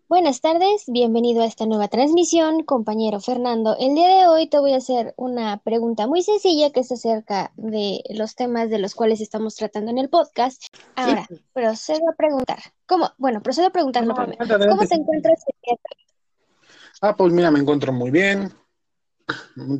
Buenas 0.09 0.41
tardes, 0.41 0.85
bienvenido 0.87 1.43
a 1.43 1.45
esta 1.45 1.67
nueva 1.67 1.88
transmisión, 1.88 2.62
compañero 2.62 3.21
Fernando. 3.21 3.76
El 3.79 3.95
día 3.97 4.09
de 4.09 4.29
hoy 4.29 4.49
te 4.49 4.59
voy 4.59 4.73
a 4.73 4.79
hacer 4.79 5.12
una 5.19 5.59
pregunta 5.59 6.07
muy 6.07 6.23
sencilla 6.23 6.71
que 6.71 6.81
es 6.81 6.91
acerca 6.91 7.53
de 7.57 8.00
los 8.09 8.35
temas 8.35 8.71
de 8.71 8.79
los 8.79 8.95
cuales 8.95 9.21
estamos 9.21 9.57
tratando 9.57 9.91
en 9.91 9.99
el 9.99 10.09
podcast. 10.09 10.75
Ahora, 10.95 11.29
procedo 11.53 12.09
a 12.11 12.15
preguntar. 12.17 12.61
¿Cómo? 12.87 13.11
Bueno, 13.19 13.43
procedo 13.43 13.67
a 13.67 13.71
preguntarlo 13.71 14.15
primero. 14.15 14.43
¿Cómo 14.71 14.87
te 14.88 14.95
encuentras? 14.95 15.45
Ah, 17.03 17.15
pues 17.15 17.31
mira, 17.31 17.50
me 17.50 17.59
encuentro 17.59 17.93
muy 17.93 18.11
bien 18.11 18.55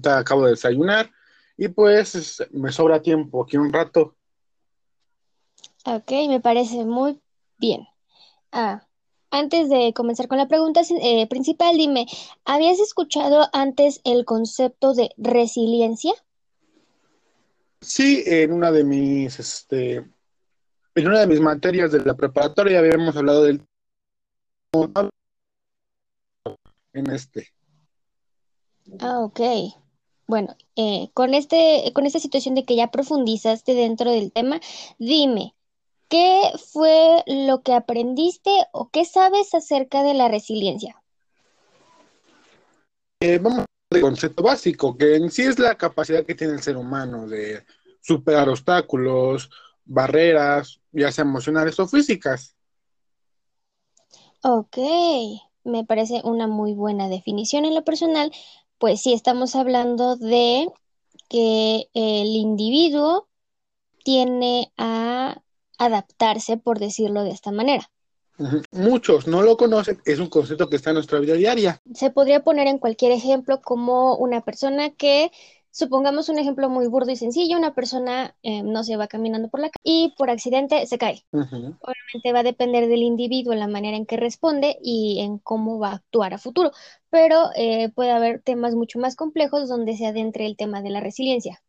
acabo 0.05 0.45
de 0.45 0.51
desayunar 0.51 1.11
y 1.57 1.69
pues 1.69 2.47
me 2.53 2.73
sobra 2.73 3.01
tiempo 3.01 3.43
aquí 3.43 3.57
un 3.57 3.73
rato. 3.73 4.17
Ok, 5.85 6.11
me 6.29 6.41
parece 6.41 6.85
muy 6.85 7.21
bien. 7.59 7.87
Ah, 8.53 8.87
antes 9.31 9.69
de 9.69 9.93
comenzar 9.95 10.29
con 10.29 10.39
la 10.39 10.49
pregunta 10.49 10.81
eh, 11.01 11.27
principal, 11.29 11.77
dime, 11.77 12.07
¿habías 12.45 12.81
escuchado 12.81 13.49
antes 13.53 14.01
el 14.05 14.25
concepto 14.25 14.95
de 14.95 15.11
resiliencia? 15.17 16.13
Sí, 17.81 18.25
en 18.27 18.53
una 18.53 18.73
de 18.73 18.85
mis, 18.85 19.39
este, 19.39 19.97
en 20.95 21.07
una 21.07 21.21
de 21.21 21.27
mis 21.27 21.41
materias 21.41 21.93
de 21.93 22.05
la 22.05 22.15
preparatoria 22.15 22.79
habíamos 22.79 23.17
hablado 23.17 23.45
del 23.45 23.63
en 26.93 27.11
este. 27.11 27.56
Ah, 29.01 29.21
ok. 29.21 29.41
Bueno, 30.27 30.57
eh, 30.75 31.11
con 31.15 31.35
este, 31.35 31.93
con 31.95 32.07
esta 32.07 32.19
situación 32.19 32.55
de 32.55 32.65
que 32.65 32.77
ya 32.77 32.91
profundizaste 32.91 33.75
dentro 33.75 34.11
del 34.11 34.33
tema, 34.33 34.61
dime, 34.99 35.55
¿qué 36.09 36.51
fue 36.73 37.23
lo 37.27 37.63
que 37.63 37.75
aprendiste 37.75 38.51
o 38.73 38.91
qué 38.91 39.05
sabes 39.05 39.55
acerca 39.55 40.03
de 40.03 40.15
la 40.15 40.29
resiliencia? 40.29 41.01
Eh, 43.21 43.39
vamos 43.39 43.65
al 43.93 44.01
concepto 44.01 44.43
básico, 44.43 44.97
que 44.97 45.17
en 45.17 45.31
sí 45.31 45.43
es 45.43 45.59
la 45.59 45.77
capacidad 45.77 46.25
que 46.25 46.35
tiene 46.35 46.55
el 46.55 46.63
ser 46.63 46.77
humano 46.77 47.27
de 47.29 47.65
superar 48.01 48.49
obstáculos, 48.49 49.49
barreras, 49.85 50.81
ya 50.93 51.11
sea 51.13 51.23
emocionales 51.23 51.79
o 51.79 51.87
físicas. 51.87 52.57
Ok, 54.43 54.77
me 55.65 55.85
parece 55.85 56.21
una 56.25 56.47
muy 56.47 56.75
buena 56.75 57.09
definición 57.09 57.65
en 57.65 57.75
lo 57.75 57.85
personal, 57.85 58.33
pues 58.79 59.01
sí 59.01 59.13
estamos 59.13 59.57
hablando 59.57 60.17
de 60.17 60.69
que 61.29 61.89
el 61.95 62.29
individuo 62.29 63.29
tiene 64.05 64.73
a 64.77 65.43
adaptarse, 65.79 66.57
por 66.57 66.79
decirlo 66.79 67.25
de 67.25 67.31
esta 67.31 67.51
manera. 67.53 67.91
Muchos 68.71 69.27
no 69.27 69.43
lo 69.43 69.57
conocen, 69.57 69.99
es 70.05 70.19
un 70.19 70.29
concepto 70.29 70.69
que 70.69 70.77
está 70.77 70.91
en 70.91 70.95
nuestra 70.95 71.19
vida 71.19 71.35
diaria. 71.35 71.81
Se 71.95 72.11
podría 72.11 72.45
poner 72.45 72.67
en 72.67 72.79
cualquier 72.79 73.13
ejemplo 73.13 73.61
como 73.63 74.15
una 74.17 74.43
persona 74.43 74.91
que 74.91 75.31
Supongamos 75.77 76.31
un 76.31 76.39
ejemplo 76.39 76.71
muy 76.71 76.87
burdo 76.87 77.11
y 77.11 77.17
sencillo, 77.17 77.59
una 77.59 77.75
persona 77.75 78.35
eh, 78.43 78.63
no 78.63 78.83
se 78.83 78.97
va 78.97 79.09
caminando 79.09 79.51
por 79.51 79.61
la 79.61 79.69
calle 79.69 79.83
y 79.85 80.15
por 80.17 80.31
accidente 80.31 80.87
se 80.87 80.97
cae. 80.97 81.23
Va 82.35 82.41
a 82.41 82.43
depender 82.43 82.89
del 82.89 83.03
individuo 83.03 83.53
en 83.53 83.61
la 83.61 83.69
manera 83.69 83.97
en 83.97 84.07
que 84.07 84.17
responde 84.17 84.79
y 84.83 85.21
en 85.21 85.39
cómo 85.39 85.79
va 85.79 85.91
a 85.91 85.95
actuar 85.97 86.35
a 86.35 86.39
futuro, 86.39 86.73
pero 87.11 87.51
eh, 87.57 87.91
puede 87.95 88.11
haber 88.11 88.43
temas 88.43 88.75
mucho 88.75 88.99
más 88.99 89.17
complejos 89.17 89.69
donde 89.69 89.97
se 89.97 90.07
adentre 90.07 90.47
el 90.47 90.57
tema 90.57 90.83
de 90.83 90.91
la 90.91 91.01
resiliencia. 91.01 91.63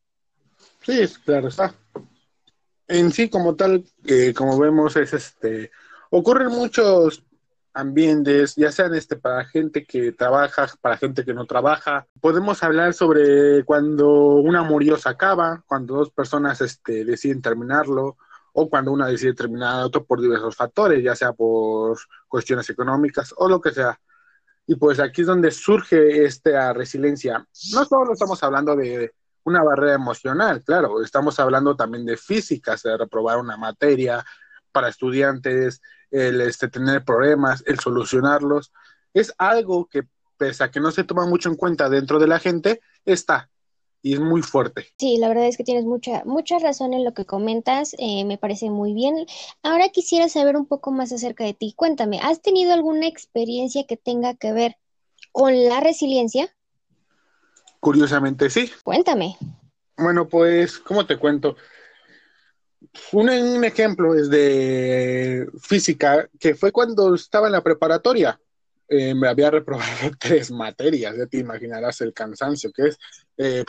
Sí, 0.83 1.05
claro 1.25 1.49
está. 1.49 1.73
En 2.87 3.11
sí, 3.11 3.29
como 3.29 3.55
tal, 3.55 3.83
eh, 4.05 4.33
como 4.33 4.57
vemos, 4.57 4.95
es 4.95 5.13
este, 5.13 5.71
ocurren 6.09 6.47
muchos 6.47 7.23
ambientes, 7.73 8.55
ya 8.55 8.71
sean 8.71 8.95
este 8.95 9.17
para 9.17 9.45
gente 9.45 9.85
que 9.85 10.11
trabaja, 10.11 10.67
para 10.81 10.97
gente 10.97 11.23
que 11.23 11.33
no 11.33 11.45
trabaja. 11.45 12.07
Podemos 12.19 12.63
hablar 12.63 12.93
sobre 12.93 13.63
cuando 13.65 14.35
un 14.35 14.55
amorío 14.55 14.97
se 14.97 15.09
acaba, 15.09 15.63
cuando 15.67 15.95
dos 15.95 16.09
personas 16.09 16.59
este, 16.61 17.05
deciden 17.05 17.41
terminarlo, 17.41 18.17
o 18.59 18.67
cuando 18.67 18.91
una 18.91 19.05
decide 19.05 19.35
terminar 19.35 19.83
otro 19.83 20.03
por 20.03 20.19
diversos 20.19 20.55
factores, 20.55 21.03
ya 21.03 21.15
sea 21.15 21.31
por 21.31 21.95
cuestiones 22.27 22.67
económicas 22.71 23.31
o 23.37 23.47
lo 23.47 23.61
que 23.61 23.69
sea. 23.69 23.99
Y 24.65 24.73
pues 24.73 24.99
aquí 24.99 25.21
es 25.21 25.27
donde 25.27 25.51
surge 25.51 26.25
esta 26.25 26.73
resiliencia. 26.73 27.45
No 27.71 27.85
solo 27.85 28.13
estamos 28.13 28.41
hablando 28.41 28.75
de 28.75 29.13
una 29.43 29.61
barrera 29.61 29.93
emocional, 29.93 30.63
claro, 30.63 31.03
estamos 31.03 31.39
hablando 31.39 31.75
también 31.75 32.03
de 32.03 32.17
físicas, 32.17 32.81
de 32.81 32.97
reprobar 32.97 33.37
una 33.37 33.57
materia 33.57 34.25
para 34.71 34.89
estudiantes, 34.89 35.79
el 36.09 36.41
este, 36.41 36.67
tener 36.67 37.05
problemas, 37.05 37.63
el 37.67 37.79
solucionarlos, 37.79 38.73
es 39.13 39.35
algo 39.37 39.87
que 39.87 40.07
pese 40.35 40.63
a 40.63 40.71
que 40.71 40.79
no 40.79 40.89
se 40.89 41.03
toma 41.03 41.27
mucho 41.27 41.49
en 41.49 41.57
cuenta 41.57 41.89
dentro 41.89 42.17
de 42.17 42.27
la 42.27 42.39
gente, 42.39 42.81
está 43.05 43.51
y 44.01 44.13
es 44.13 44.19
muy 44.19 44.41
fuerte. 44.41 44.87
Sí, 44.97 45.17
la 45.17 45.27
verdad 45.27 45.47
es 45.47 45.57
que 45.57 45.63
tienes 45.63 45.85
mucha, 45.85 46.23
mucha 46.25 46.59
razón 46.59 46.93
en 46.93 47.03
lo 47.03 47.13
que 47.13 47.25
comentas, 47.25 47.95
eh, 47.97 48.25
me 48.25 48.37
parece 48.37 48.69
muy 48.69 48.93
bien. 48.93 49.25
Ahora 49.63 49.89
quisiera 49.89 50.29
saber 50.29 50.55
un 50.55 50.65
poco 50.65 50.91
más 50.91 51.11
acerca 51.11 51.43
de 51.43 51.53
ti. 51.53 51.73
Cuéntame, 51.75 52.19
¿has 52.21 52.41
tenido 52.41 52.73
alguna 52.73 53.07
experiencia 53.07 53.85
que 53.85 53.97
tenga 53.97 54.35
que 54.35 54.53
ver 54.53 54.77
con 55.31 55.53
la 55.67 55.79
resiliencia? 55.79 56.53
Curiosamente 57.79 58.49
sí. 58.49 58.71
Cuéntame. 58.83 59.37
Bueno, 59.97 60.27
pues, 60.27 60.77
¿cómo 60.77 61.05
te 61.05 61.17
cuento? 61.17 61.55
Un, 63.11 63.63
ejemplo 63.63 64.15
es 64.15 64.29
de 64.29 65.47
física, 65.59 66.29
que 66.39 66.55
fue 66.55 66.71
cuando 66.71 67.15
estaba 67.15 67.47
en 67.47 67.53
la 67.53 67.63
preparatoria. 67.63 68.39
Eh, 68.89 69.13
me 69.13 69.27
había 69.27 69.51
reprobado 69.51 70.11
tres 70.19 70.51
materias, 70.51 71.15
ya 71.17 71.25
te 71.25 71.39
imaginarás 71.39 71.99
el 72.01 72.13
cansancio 72.13 72.71
que 72.71 72.87
es 72.87 72.97
eh, 73.37 73.65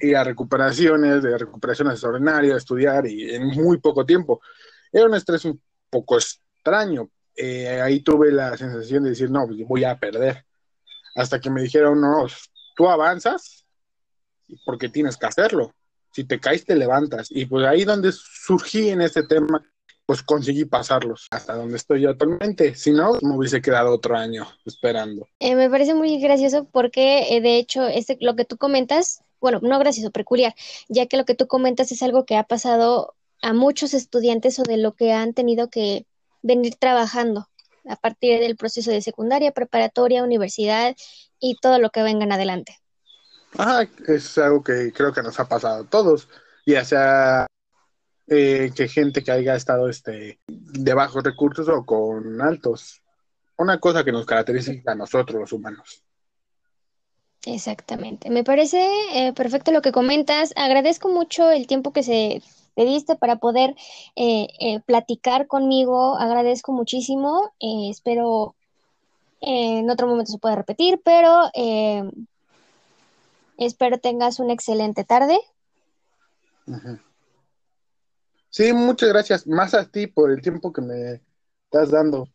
ir 0.00 0.16
a 0.16 0.24
recuperaciones, 0.24 1.22
de 1.22 1.38
recuperaciones 1.38 1.94
extraordinarias, 1.94 2.58
estudiar 2.58 3.06
y 3.06 3.34
en 3.34 3.46
muy 3.48 3.78
poco 3.78 4.04
tiempo. 4.04 4.40
Era 4.92 5.06
un 5.06 5.14
estrés 5.14 5.44
un 5.44 5.60
poco 5.88 6.18
extraño. 6.18 7.10
Eh, 7.34 7.80
ahí 7.80 8.00
tuve 8.00 8.30
la 8.32 8.56
sensación 8.56 9.04
de 9.04 9.10
decir, 9.10 9.30
no, 9.30 9.46
pues, 9.46 9.58
voy 9.66 9.84
a 9.84 9.98
perder. 9.98 10.44
Hasta 11.14 11.40
que 11.40 11.50
me 11.50 11.62
dijeron, 11.62 12.00
no, 12.00 12.26
tú 12.76 12.88
avanzas 12.88 13.64
porque 14.64 14.88
tienes 14.88 15.16
que 15.16 15.26
hacerlo 15.26 15.74
si 16.12 16.24
te 16.24 16.40
caes 16.40 16.64
te 16.64 16.76
levantas. 16.76 17.28
Y 17.30 17.46
pues 17.46 17.66
ahí 17.66 17.84
donde 17.84 18.12
surgí 18.12 18.90
en 18.90 19.00
este 19.00 19.22
tema, 19.22 19.62
pues 20.10 20.24
conseguí 20.24 20.64
pasarlos 20.64 21.28
hasta 21.30 21.54
donde 21.54 21.76
estoy 21.76 22.00
yo 22.00 22.10
actualmente. 22.10 22.74
Si 22.74 22.90
no, 22.90 23.12
me 23.22 23.36
hubiese 23.36 23.62
quedado 23.62 23.94
otro 23.94 24.16
año 24.16 24.44
esperando. 24.66 25.28
Eh, 25.38 25.54
me 25.54 25.70
parece 25.70 25.94
muy 25.94 26.20
gracioso 26.20 26.64
porque, 26.64 27.36
eh, 27.36 27.40
de 27.40 27.58
hecho, 27.58 27.86
este, 27.86 28.18
lo 28.20 28.34
que 28.34 28.44
tú 28.44 28.56
comentas, 28.56 29.22
bueno, 29.40 29.60
no 29.62 29.78
gracioso, 29.78 30.10
peculiar, 30.10 30.52
ya 30.88 31.06
que 31.06 31.16
lo 31.16 31.24
que 31.24 31.36
tú 31.36 31.46
comentas 31.46 31.92
es 31.92 32.02
algo 32.02 32.24
que 32.24 32.36
ha 32.36 32.42
pasado 32.42 33.14
a 33.40 33.52
muchos 33.52 33.94
estudiantes 33.94 34.58
o 34.58 34.64
de 34.64 34.78
lo 34.78 34.96
que 34.96 35.12
han 35.12 35.32
tenido 35.32 35.70
que 35.70 36.06
venir 36.42 36.74
trabajando 36.74 37.46
a 37.88 37.94
partir 37.94 38.40
del 38.40 38.56
proceso 38.56 38.90
de 38.90 39.02
secundaria, 39.02 39.52
preparatoria, 39.52 40.24
universidad 40.24 40.96
y 41.38 41.54
todo 41.62 41.78
lo 41.78 41.90
que 41.90 42.02
vengan 42.02 42.32
adelante. 42.32 42.76
Ajá, 43.56 43.88
es 44.08 44.36
algo 44.38 44.64
que 44.64 44.92
creo 44.92 45.12
que 45.12 45.22
nos 45.22 45.38
ha 45.38 45.44
pasado 45.44 45.84
a 45.84 45.88
todos, 45.88 46.28
ya 46.66 46.84
sea 46.84 47.46
eh, 48.32 48.70
que 48.76 48.86
gente 48.86 49.24
que 49.24 49.32
haya 49.32 49.56
estado 49.56 49.88
este, 49.88 50.38
de 50.46 50.94
bajos 50.94 51.24
recursos 51.24 51.68
o 51.68 51.84
con 51.84 52.40
altos. 52.40 53.02
Una 53.56 53.80
cosa 53.80 54.04
que 54.04 54.12
nos 54.12 54.24
caracteriza 54.24 54.70
a 54.86 54.94
nosotros 54.94 55.40
los 55.40 55.52
humanos. 55.52 56.04
Exactamente. 57.44 58.30
Me 58.30 58.44
parece 58.44 58.88
eh, 59.14 59.32
perfecto 59.32 59.72
lo 59.72 59.82
que 59.82 59.90
comentas. 59.90 60.52
Agradezco 60.54 61.08
mucho 61.08 61.50
el 61.50 61.66
tiempo 61.66 61.92
que 61.92 62.04
se 62.04 62.40
te 62.76 62.84
diste 62.84 63.16
para 63.16 63.34
poder 63.34 63.74
eh, 64.14 64.80
platicar 64.86 65.48
conmigo. 65.48 66.16
Agradezco 66.16 66.72
muchísimo. 66.72 67.52
espero 67.58 68.54
en 69.40 69.90
otro 69.90 70.06
momento 70.06 70.30
se 70.30 70.38
pueda 70.38 70.54
repetir, 70.54 71.00
pero 71.04 71.50
espero 73.58 73.98
tengas 73.98 74.38
una 74.38 74.52
excelente 74.52 75.02
tarde. 75.02 75.36
Sí, 78.50 78.72
muchas 78.72 79.08
gracias. 79.08 79.46
Más 79.46 79.74
a 79.74 79.88
ti 79.88 80.08
por 80.08 80.32
el 80.32 80.42
tiempo 80.42 80.72
que 80.72 80.82
me 80.82 81.20
estás 81.64 81.90
dando, 81.90 82.28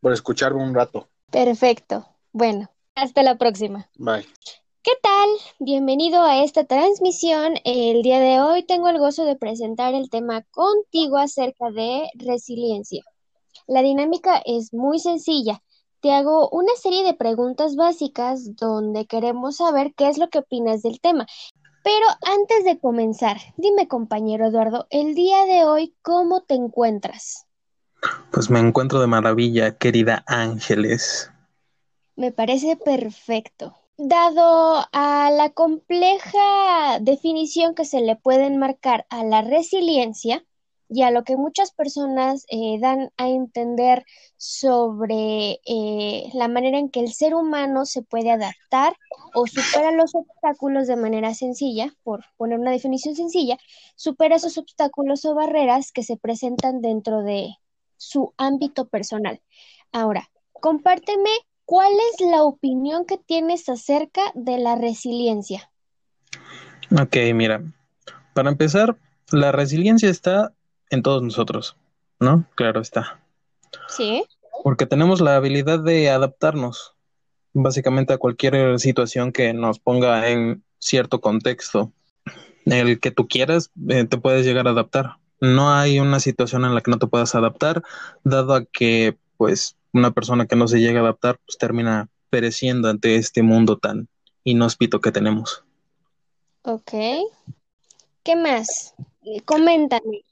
por 0.00 0.12
escucharme 0.12 0.62
un 0.62 0.74
rato. 0.74 1.08
Perfecto. 1.30 2.06
Bueno, 2.32 2.68
hasta 2.96 3.22
la 3.22 3.38
próxima. 3.38 3.88
Bye. 3.96 4.26
¿Qué 4.82 4.92
tal? 5.00 5.28
Bienvenido 5.60 6.22
a 6.22 6.42
esta 6.42 6.64
transmisión. 6.64 7.54
El 7.64 8.02
día 8.02 8.18
de 8.18 8.40
hoy 8.40 8.64
tengo 8.64 8.88
el 8.88 8.98
gozo 8.98 9.24
de 9.24 9.36
presentar 9.36 9.94
el 9.94 10.10
tema 10.10 10.42
contigo 10.50 11.18
acerca 11.18 11.70
de 11.70 12.08
resiliencia. 12.14 13.04
La 13.68 13.82
dinámica 13.82 14.42
es 14.44 14.74
muy 14.74 14.98
sencilla. 14.98 15.62
Te 16.00 16.12
hago 16.12 16.48
una 16.50 16.74
serie 16.74 17.04
de 17.04 17.14
preguntas 17.14 17.76
básicas 17.76 18.56
donde 18.56 19.06
queremos 19.06 19.56
saber 19.58 19.94
qué 19.96 20.08
es 20.08 20.18
lo 20.18 20.28
que 20.28 20.38
opinas 20.38 20.82
del 20.82 21.00
tema. 21.00 21.26
Pero 21.88 22.06
antes 22.38 22.66
de 22.66 22.78
comenzar, 22.78 23.38
dime 23.56 23.88
compañero 23.88 24.48
Eduardo, 24.48 24.86
el 24.90 25.14
día 25.14 25.46
de 25.46 25.64
hoy, 25.64 25.94
¿cómo 26.02 26.42
te 26.42 26.52
encuentras? 26.52 27.46
Pues 28.30 28.50
me 28.50 28.60
encuentro 28.60 29.00
de 29.00 29.06
maravilla, 29.06 29.78
querida 29.78 30.22
Ángeles. 30.26 31.32
Me 32.14 32.30
parece 32.30 32.76
perfecto. 32.76 33.74
Dado 33.96 34.86
a 34.92 35.30
la 35.30 35.48
compleja 35.54 36.98
definición 37.00 37.74
que 37.74 37.86
se 37.86 38.02
le 38.02 38.16
pueden 38.16 38.58
marcar 38.58 39.06
a 39.08 39.24
la 39.24 39.40
resiliencia, 39.40 40.44
y 40.88 41.02
a 41.02 41.10
lo 41.10 41.22
que 41.24 41.36
muchas 41.36 41.72
personas 41.72 42.44
eh, 42.48 42.78
dan 42.80 43.10
a 43.16 43.28
entender 43.28 44.04
sobre 44.36 45.60
eh, 45.66 46.30
la 46.32 46.48
manera 46.48 46.78
en 46.78 46.90
que 46.90 47.00
el 47.00 47.12
ser 47.12 47.34
humano 47.34 47.84
se 47.84 48.02
puede 48.02 48.30
adaptar 48.30 48.96
o 49.34 49.46
supera 49.46 49.92
los 49.92 50.14
obstáculos 50.14 50.86
de 50.86 50.96
manera 50.96 51.34
sencilla, 51.34 51.94
por 52.02 52.24
poner 52.36 52.58
una 52.58 52.70
definición 52.70 53.14
sencilla, 53.14 53.58
supera 53.96 54.36
esos 54.36 54.56
obstáculos 54.56 55.24
o 55.24 55.34
barreras 55.34 55.92
que 55.92 56.02
se 56.02 56.16
presentan 56.16 56.80
dentro 56.80 57.22
de 57.22 57.56
su 57.96 58.32
ámbito 58.36 58.88
personal. 58.88 59.40
Ahora, 59.92 60.30
compárteme 60.52 61.30
cuál 61.64 61.92
es 61.92 62.26
la 62.26 62.44
opinión 62.44 63.04
que 63.04 63.18
tienes 63.18 63.68
acerca 63.68 64.22
de 64.34 64.58
la 64.58 64.76
resiliencia. 64.76 65.70
Ok, 66.98 67.16
mira, 67.34 67.62
para 68.32 68.48
empezar, 68.50 68.96
la 69.30 69.52
resiliencia 69.52 70.08
está 70.08 70.54
en 70.90 71.02
todos 71.02 71.22
nosotros, 71.22 71.76
¿no? 72.20 72.46
Claro 72.54 72.80
está. 72.80 73.20
Sí. 73.88 74.24
Porque 74.64 74.86
tenemos 74.86 75.20
la 75.20 75.36
habilidad 75.36 75.80
de 75.80 76.10
adaptarnos 76.10 76.94
básicamente 77.52 78.12
a 78.12 78.18
cualquier 78.18 78.78
situación 78.78 79.32
que 79.32 79.52
nos 79.52 79.78
ponga 79.78 80.28
en 80.28 80.62
cierto 80.78 81.20
contexto. 81.20 81.92
El 82.64 83.00
que 83.00 83.10
tú 83.10 83.28
quieras, 83.28 83.70
eh, 83.88 84.04
te 84.04 84.18
puedes 84.18 84.44
llegar 84.44 84.66
a 84.66 84.70
adaptar. 84.70 85.16
No 85.40 85.72
hay 85.72 86.00
una 86.00 86.20
situación 86.20 86.64
en 86.64 86.74
la 86.74 86.80
que 86.80 86.90
no 86.90 86.98
te 86.98 87.06
puedas 87.06 87.34
adaptar, 87.34 87.82
dado 88.24 88.54
a 88.54 88.64
que, 88.64 89.16
pues, 89.36 89.76
una 89.92 90.10
persona 90.10 90.46
que 90.46 90.56
no 90.56 90.68
se 90.68 90.80
llega 90.80 91.00
a 91.00 91.02
adaptar, 91.02 91.38
pues 91.46 91.56
termina 91.56 92.08
pereciendo 92.30 92.90
ante 92.90 93.16
este 93.16 93.42
mundo 93.42 93.78
tan 93.78 94.08
inhóspito 94.44 95.00
que 95.00 95.12
tenemos. 95.12 95.64
Ok. 96.62 96.92
¿Qué 98.22 98.36
más? 98.36 98.94
Coméntame, 99.46 100.22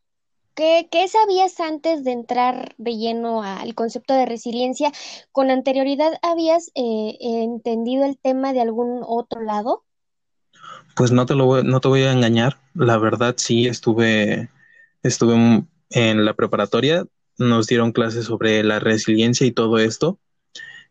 ¿Qué, 0.57 0.89
sabías 1.07 1.61
antes 1.61 2.03
de 2.03 2.13
entrar 2.13 2.75
de 2.79 2.97
lleno 2.97 3.43
al 3.43 3.75
concepto 3.75 4.15
de 4.15 4.25
resiliencia? 4.25 4.91
¿Con 5.31 5.51
anterioridad 5.51 6.15
habías 6.23 6.69
eh, 6.75 7.19
entendido 7.21 8.07
el 8.07 8.17
tema 8.17 8.55
de 8.55 8.63
algún 8.63 9.03
otro 9.07 9.43
lado? 9.43 9.85
Pues 10.95 11.13
no 11.13 11.27
te 11.27 11.35
lo 11.35 11.45
voy, 11.45 11.63
no 11.63 11.81
te 11.81 11.89
voy 11.89 12.05
a 12.05 12.13
engañar. 12.13 12.57
La 12.73 12.97
verdad 12.97 13.35
sí 13.37 13.67
estuve, 13.67 14.49
estuve 15.03 15.67
en 15.91 16.25
la 16.25 16.33
preparatoria, 16.33 17.05
nos 17.37 17.67
dieron 17.67 17.93
clases 17.93 18.25
sobre 18.25 18.63
la 18.65 18.79
resiliencia 18.79 19.47
y 19.47 19.53
todo 19.53 19.79
esto. 19.79 20.19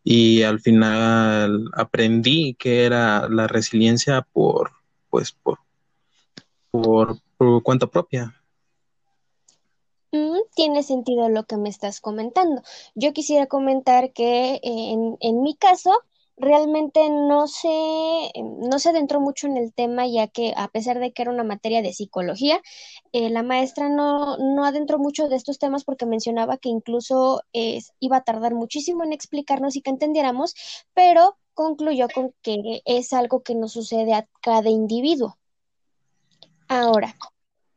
Y 0.04 0.44
al 0.44 0.60
final 0.60 1.72
aprendí 1.74 2.54
que 2.54 2.86
era 2.86 3.28
la 3.30 3.48
resiliencia 3.48 4.28
por, 4.32 4.74
pues, 5.10 5.32
por, 5.32 5.58
por 6.70 7.64
cuenta 7.64 7.88
propia 7.88 8.36
tiene 10.56 10.84
sentido 10.84 11.30
lo 11.30 11.46
que 11.46 11.58
me 11.58 11.70
estás 11.70 12.02
comentando. 12.02 12.62
Yo 12.96 13.14
quisiera 13.14 13.48
comentar 13.48 14.12
que 14.14 14.56
eh, 14.56 14.96
en, 15.20 15.42
mi 15.44 15.56
caso 15.56 15.92
realmente 16.38 17.10
no 17.10 17.48
se, 17.48 18.32
no 18.36 18.80
se 18.80 18.90
adentró 18.90 19.20
mucho 19.22 19.48
en 19.48 19.58
el 19.58 19.74
tema, 19.74 20.06
ya 20.08 20.28
que 20.28 20.54
a 20.58 20.68
pesar 20.68 21.00
de 21.00 21.14
que 21.14 21.22
era 21.22 21.32
una 21.32 21.44
materia 21.44 21.82
de 21.82 21.94
psicología, 21.94 22.62
eh, 23.14 23.30
la 23.30 23.44
maestra 23.44 23.90
no, 23.90 24.38
no 24.38 24.66
adentró 24.66 25.00
mucho 25.00 25.30
de 25.30 25.38
estos 25.38 25.60
temas 25.60 25.84
porque 25.84 26.06
mencionaba 26.06 26.58
que 26.58 26.70
incluso 26.70 27.42
iba 28.00 28.18
a 28.18 28.24
tardar 28.24 28.54
muchísimo 28.54 29.04
en 29.04 29.14
explicarnos 29.14 29.76
y 29.76 29.82
que 29.82 29.92
entendiéramos, 29.92 30.56
pero 30.94 31.38
concluyó 31.54 32.08
con 32.14 32.34
que 32.42 32.82
es 32.86 33.14
algo 33.14 33.42
que 33.42 33.56
nos 33.56 33.72
sucede 33.72 34.14
a 34.14 34.28
cada 34.42 34.70
individuo. 34.70 35.38
Ahora, 36.68 37.16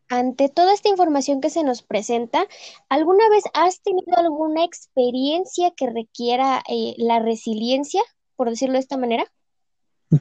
ante 0.09 0.49
toda 0.49 0.73
esta 0.73 0.88
información 0.88 1.40
que 1.40 1.51
se 1.51 1.62
nos 1.62 1.83
presenta, 1.83 2.47
¿alguna 2.88 3.29
vez 3.29 3.44
has 3.55 3.83
tenido 3.83 4.16
alguna 4.16 4.64
experiencia 4.64 5.73
que 5.77 5.90
requiera 5.90 6.62
eh, 6.68 6.94
la 6.97 7.21
resiliencia, 7.21 8.03
por 8.37 8.49
decirlo 8.49 8.75
de 8.75 8.81
esta 8.81 8.97
manera? 8.97 9.25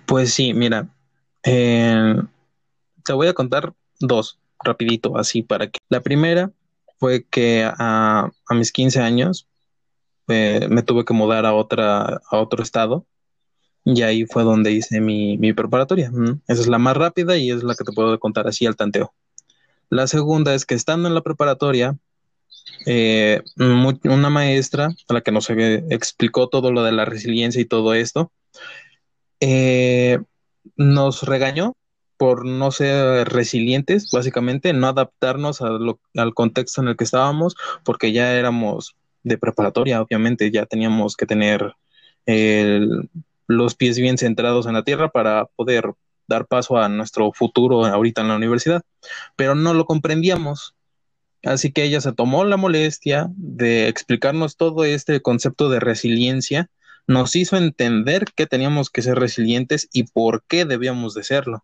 Pues 0.06 0.34
sí, 0.34 0.54
mira, 0.54 0.89
eh, 1.43 2.15
te 3.06 3.13
voy 3.13 3.28
a 3.28 3.34
contar 3.34 3.73
dos, 4.00 4.39
rapidito, 4.62 5.17
así 5.17 5.41
para 5.41 5.67
que... 5.67 5.80
La 5.89 6.02
primera 6.02 6.52
fue 7.00 7.26
que 7.26 7.63
a, 7.65 8.30
mis 8.50 8.71
15 8.71 9.00
años 9.00 9.47
eh, 10.28 10.67
me 10.69 10.84
tuve 10.84 11.06
que 11.06 11.13
mudar 11.13 11.45
a, 11.45 11.54
otra, 11.54 12.21
a 12.30 12.38
otro 12.38 12.62
estado 12.62 13.06
y 13.86 14.02
ahí 14.02 14.26
fue 14.26 14.43
donde 14.43 14.73
hice 14.73 15.00
mi, 15.00 15.38
mi 15.38 15.54
preparatoria. 15.54 16.12
Esa 16.47 16.62
es 16.62 16.67
la 16.67 16.78
más 16.78 16.97
rápida 16.97 17.38
y 17.38 17.52
es 17.52 17.63
la 17.63 17.76
que 17.76 17.86
te 17.86 17.93
puedo 17.93 18.19
contar 18.19 18.45
así 18.47 18.65
al 18.65 18.76
tanteo. 18.76 19.13
La 19.89 20.08
segunda 20.08 20.54
es 20.54 20.65
que 20.65 20.76
estando 20.76 21.08
en 21.08 21.15
la 21.15 21.21
preparatoria, 21.21 21.97
eh, 22.86 23.41
una 23.58 24.30
maestra 24.30 24.89
a 25.08 25.13
la 25.13 25.21
que 25.21 25.32
nos 25.32 25.50
explicó 25.50 26.50
todo 26.50 26.71
lo 26.71 26.84
de 26.84 26.91
la 26.91 27.06
resiliencia 27.06 27.62
y 27.62 27.65
todo 27.65 27.93
esto, 27.93 28.32
eh, 29.39 30.19
nos 30.76 31.23
regañó 31.23 31.76
por 32.17 32.45
no 32.45 32.71
ser 32.71 33.30
resilientes, 33.30 34.10
básicamente, 34.12 34.73
no 34.73 34.88
adaptarnos 34.88 35.62
al 35.62 36.34
contexto 36.34 36.82
en 36.82 36.89
el 36.89 36.97
que 36.97 37.04
estábamos, 37.04 37.56
porque 37.84 38.12
ya 38.12 38.34
éramos 38.34 38.95
de 39.23 39.38
preparatoria, 39.38 40.02
obviamente, 40.02 40.50
ya 40.52 40.65
teníamos 40.65 41.15
que 41.15 41.28
tener 41.28 41.73
los 43.47 43.76
pies 43.76 44.00
bien 44.00 44.17
centrados 44.17 44.65
en 44.65 44.73
la 44.73 44.84
tierra 44.84 45.10
para 45.10 45.45
poder 45.45 45.93
dar 46.27 46.45
paso 46.47 46.77
a 46.77 46.89
nuestro 46.89 47.31
futuro 47.31 47.85
ahorita 47.85 48.21
en 48.21 48.27
la 48.29 48.35
universidad, 48.35 48.81
pero 49.35 49.55
no 49.55 49.73
lo 49.73 49.85
comprendíamos. 49.85 50.75
Así 51.43 51.71
que 51.71 51.83
ella 51.83 52.01
se 52.01 52.13
tomó 52.13 52.43
la 52.45 52.57
molestia 52.57 53.29
de 53.35 53.87
explicarnos 53.87 54.57
todo 54.57 54.83
este 54.83 55.21
concepto 55.21 55.69
de 55.69 55.79
resiliencia, 55.79 56.69
nos 57.07 57.35
hizo 57.35 57.55
entender 57.55 58.25
que 58.35 58.47
teníamos 58.47 58.89
que 58.89 59.01
ser 59.01 59.17
resilientes 59.17 59.87
y 59.93 60.03
por 60.03 60.43
qué 60.47 60.65
debíamos 60.65 61.13
de 61.13 61.23
serlo. 61.23 61.63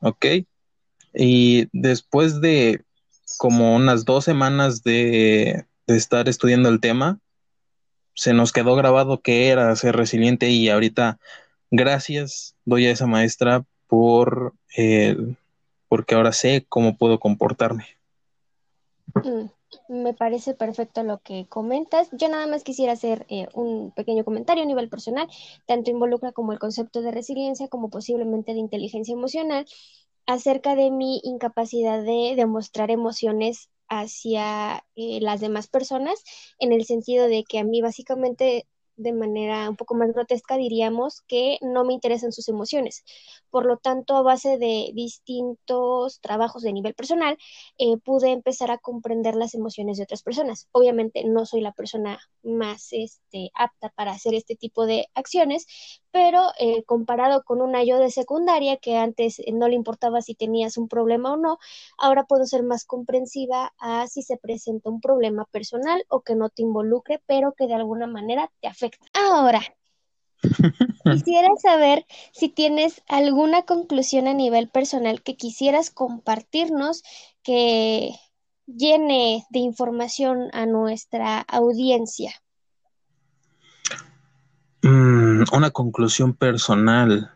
¿Ok? 0.00 0.26
Y 1.14 1.68
después 1.72 2.40
de 2.40 2.84
como 3.38 3.74
unas 3.74 4.04
dos 4.04 4.24
semanas 4.24 4.82
de, 4.84 5.66
de 5.86 5.96
estar 5.96 6.28
estudiando 6.28 6.68
el 6.68 6.80
tema, 6.80 7.18
se 8.14 8.32
nos 8.32 8.52
quedó 8.52 8.76
grabado 8.76 9.20
que 9.20 9.48
era 9.48 9.74
ser 9.76 9.96
resiliente 9.96 10.50
y 10.50 10.68
ahorita 10.68 11.18
gracias 11.70 12.54
doy 12.64 12.86
a 12.86 12.92
esa 12.92 13.06
maestra 13.06 13.64
por 13.86 14.54
el 14.74 15.36
porque 15.88 16.14
ahora 16.14 16.32
sé 16.32 16.66
cómo 16.68 16.96
puedo 16.96 17.20
comportarme. 17.20 17.86
Mm, 19.14 19.46
me 19.88 20.14
parece 20.14 20.54
perfecto 20.54 21.02
lo 21.02 21.18
que 21.18 21.46
comentas. 21.48 22.08
Yo 22.12 22.28
nada 22.28 22.46
más 22.46 22.64
quisiera 22.64 22.92
hacer 22.92 23.26
eh, 23.28 23.48
un 23.54 23.92
pequeño 23.92 24.24
comentario 24.24 24.64
a 24.64 24.66
nivel 24.66 24.88
personal, 24.88 25.28
tanto 25.66 25.90
involucra 25.90 26.32
como 26.32 26.52
el 26.52 26.58
concepto 26.58 27.02
de 27.02 27.12
resiliencia 27.12 27.68
como 27.68 27.90
posiblemente 27.90 28.52
de 28.52 28.60
inteligencia 28.60 29.12
emocional, 29.12 29.66
acerca 30.26 30.74
de 30.74 30.90
mi 30.90 31.20
incapacidad 31.22 32.02
de 32.02 32.34
demostrar 32.36 32.90
emociones 32.90 33.70
hacia 33.88 34.84
eh, 34.96 35.20
las 35.20 35.40
demás 35.40 35.68
personas, 35.68 36.22
en 36.58 36.72
el 36.72 36.84
sentido 36.84 37.28
de 37.28 37.44
que 37.44 37.60
a 37.60 37.64
mí 37.64 37.80
básicamente 37.80 38.66
de 38.96 39.12
manera 39.12 39.68
un 39.68 39.76
poco 39.76 39.94
más 39.94 40.12
grotesca 40.12 40.56
diríamos 40.56 41.22
que 41.28 41.58
no 41.62 41.84
me 41.84 41.92
interesan 41.94 42.32
sus 42.32 42.48
emociones. 42.48 43.04
Por 43.50 43.66
lo 43.66 43.78
tanto, 43.78 44.16
a 44.16 44.22
base 44.22 44.58
de 44.58 44.90
distintos 44.94 46.20
trabajos 46.20 46.62
de 46.62 46.72
nivel 46.72 46.94
personal, 46.94 47.38
eh, 47.78 47.96
pude 47.98 48.32
empezar 48.32 48.70
a 48.70 48.78
comprender 48.78 49.34
las 49.34 49.54
emociones 49.54 49.96
de 49.96 50.04
otras 50.04 50.22
personas. 50.22 50.68
Obviamente 50.72 51.24
no 51.24 51.46
soy 51.46 51.60
la 51.60 51.72
persona 51.72 52.18
más 52.42 52.88
este, 52.92 53.50
apta 53.54 53.90
para 53.90 54.12
hacer 54.12 54.34
este 54.34 54.56
tipo 54.56 54.86
de 54.86 55.06
acciones, 55.14 55.66
pero 56.16 56.44
eh, 56.58 56.82
comparado 56.84 57.44
con 57.44 57.60
una 57.60 57.84
yo 57.84 57.98
de 57.98 58.10
secundaria 58.10 58.78
que 58.78 58.96
antes 58.96 59.38
eh, 59.38 59.52
no 59.52 59.68
le 59.68 59.74
importaba 59.74 60.22
si 60.22 60.34
tenías 60.34 60.78
un 60.78 60.88
problema 60.88 61.34
o 61.34 61.36
no, 61.36 61.58
ahora 61.98 62.24
puedo 62.24 62.46
ser 62.46 62.62
más 62.62 62.86
comprensiva 62.86 63.74
a 63.78 64.06
si 64.06 64.22
se 64.22 64.38
presenta 64.38 64.88
un 64.88 65.02
problema 65.02 65.44
personal 65.44 66.06
o 66.08 66.22
que 66.22 66.34
no 66.34 66.48
te 66.48 66.62
involucre, 66.62 67.20
pero 67.26 67.52
que 67.52 67.66
de 67.66 67.74
alguna 67.74 68.06
manera 68.06 68.50
te 68.62 68.66
afecta. 68.66 69.06
Ahora, 69.12 69.60
quisiera 71.04 71.50
saber 71.62 72.06
si 72.32 72.48
tienes 72.48 73.02
alguna 73.08 73.64
conclusión 73.66 74.26
a 74.26 74.32
nivel 74.32 74.70
personal 74.70 75.22
que 75.22 75.36
quisieras 75.36 75.90
compartirnos 75.90 77.02
que 77.42 78.14
llene 78.64 79.44
de 79.50 79.58
información 79.58 80.48
a 80.54 80.64
nuestra 80.64 81.40
audiencia. 81.40 82.32
Una 85.52 85.70
conclusión 85.70 86.34
personal. 86.34 87.32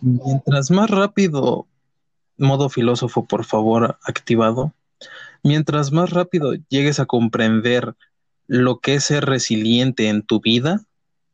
Mientras 0.00 0.70
más 0.70 0.90
rápido, 0.90 1.66
modo 2.36 2.68
filósofo, 2.68 3.26
por 3.26 3.44
favor, 3.44 3.98
activado, 4.02 4.74
mientras 5.42 5.92
más 5.92 6.10
rápido 6.10 6.54
llegues 6.68 7.00
a 7.00 7.06
comprender 7.06 7.94
lo 8.46 8.78
que 8.78 8.94
es 8.94 9.04
ser 9.04 9.24
resiliente 9.24 10.08
en 10.08 10.22
tu 10.22 10.40
vida, 10.40 10.84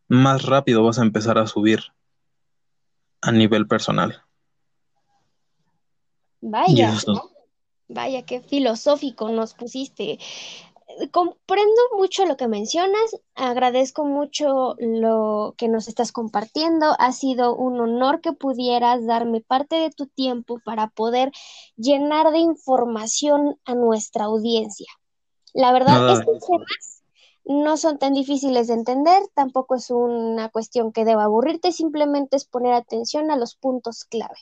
más 0.09 0.45
rápido 0.45 0.85
vas 0.85 0.99
a 0.99 1.03
empezar 1.03 1.39
a 1.39 1.47
subir 1.47 1.81
a 3.21 3.33
nivel 3.33 3.67
personal. 3.67 4.23
Vaya, 6.41 6.93
vaya, 7.89 8.23
qué 8.23 8.41
filosófico 8.41 9.31
nos 9.31 9.55
pusiste 9.55 10.19
comprendo 11.11 11.81
mucho 11.97 12.25
lo 12.27 12.37
que 12.37 12.49
mencionas, 12.49 13.17
agradezco 13.35 14.05
mucho 14.05 14.77
lo 14.79 15.55
que 15.57 15.69
nos 15.69 15.89
estás 15.89 16.13
compartiendo. 16.13 16.95
Ha 16.99 17.13
sido 17.13 17.55
un 17.55 17.81
honor 17.81 18.21
que 18.21 18.33
pudieras 18.33 19.07
darme 19.07 19.41
parte 19.41 19.77
de 19.77 19.91
tu 19.91 20.07
tiempo 20.07 20.61
para 20.65 20.89
poder 20.89 21.33
llenar 21.77 22.31
de 22.33 22.39
información 22.39 23.57
a 23.65 23.75
nuestra 23.75 24.25
audiencia. 24.25 24.89
La 25.55 25.73
verdad, 25.73 26.13
estos 26.13 26.47
temas 26.47 27.03
no 27.45 27.77
son 27.77 27.99
tan 27.99 28.15
difíciles 28.15 28.69
de 28.69 28.75
entender, 28.75 29.23
tampoco 29.35 29.75
es 29.75 29.91
una 29.91 30.49
cuestión 30.49 30.93
que 30.93 31.05
deba 31.05 31.25
aburrirte, 31.25 31.73
simplemente 31.73 32.37
es 32.37 32.45
poner 32.45 32.73
atención 32.73 33.31
a 33.31 33.37
los 33.37 33.57
puntos 33.57 34.05
clave. 34.05 34.37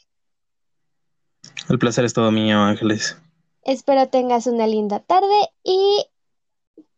El 1.69 1.79
placer 1.79 2.05
es 2.05 2.13
todo 2.13 2.31
mío, 2.31 2.59
Ángeles. 2.59 3.17
Espero 3.63 4.09
tengas 4.09 4.47
una 4.47 4.67
linda 4.67 5.01
tarde 5.01 5.49
y 5.63 6.07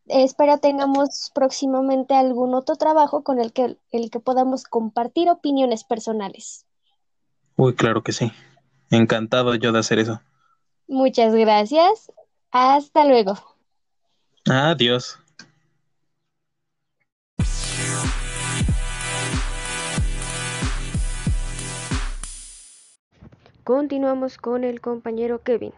espero 0.07 0.57
tengamos 0.59 1.31
próximamente 1.33 2.15
algún 2.15 2.53
otro 2.53 2.75
trabajo 2.75 3.23
con 3.23 3.39
el 3.39 3.53
que, 3.53 3.77
el 3.91 4.09
que 4.09 4.19
podamos 4.19 4.65
compartir 4.65 5.29
opiniones 5.29 5.83
personales. 5.83 6.65
Uy, 7.55 7.75
claro 7.75 8.03
que 8.03 8.11
sí. 8.11 8.31
Encantado 8.89 9.55
yo 9.55 9.71
de 9.71 9.79
hacer 9.79 9.99
eso. 9.99 10.21
Muchas 10.87 11.33
gracias. 11.33 12.11
Hasta 12.51 13.05
luego. 13.05 13.33
Adiós. 14.49 15.19
Continuamos 23.63 24.37
con 24.37 24.65
el 24.65 24.81
compañero 24.81 25.41
Kevin. 25.41 25.73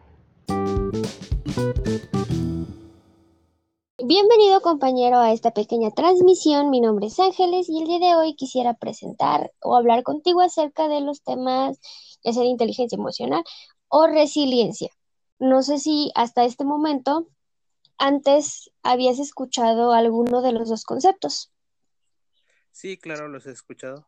Bienvenido 4.08 4.62
compañero 4.62 5.18
a 5.18 5.32
esta 5.32 5.50
pequeña 5.50 5.90
transmisión. 5.90 6.70
Mi 6.70 6.80
nombre 6.80 7.08
es 7.08 7.20
Ángeles 7.20 7.68
y 7.70 7.82
el 7.82 7.88
día 7.88 7.98
de 7.98 8.16
hoy 8.16 8.36
quisiera 8.36 8.76
presentar 8.76 9.52
o 9.62 9.76
hablar 9.76 10.04
contigo 10.04 10.42
acerca 10.42 10.88
de 10.88 11.02
los 11.02 11.24
temas 11.24 11.80
ya 12.24 12.32
sea 12.32 12.44
inteligencia 12.44 12.98
emocional 12.98 13.44
o 13.88 14.06
resiliencia. 14.06 14.92
No 15.40 15.64
sé 15.64 15.80
si 15.80 16.12
hasta 16.14 16.46
este 16.46 16.66
momento 16.66 17.28
antes 17.98 18.70
habías 18.84 19.18
escuchado 19.18 19.92
alguno 19.92 20.44
de 20.44 20.52
los 20.52 20.70
dos 20.70 20.84
conceptos. 20.84 21.52
Sí, 22.72 22.98
claro, 22.98 23.28
los 23.28 23.48
he 23.48 23.52
escuchado. 23.54 24.06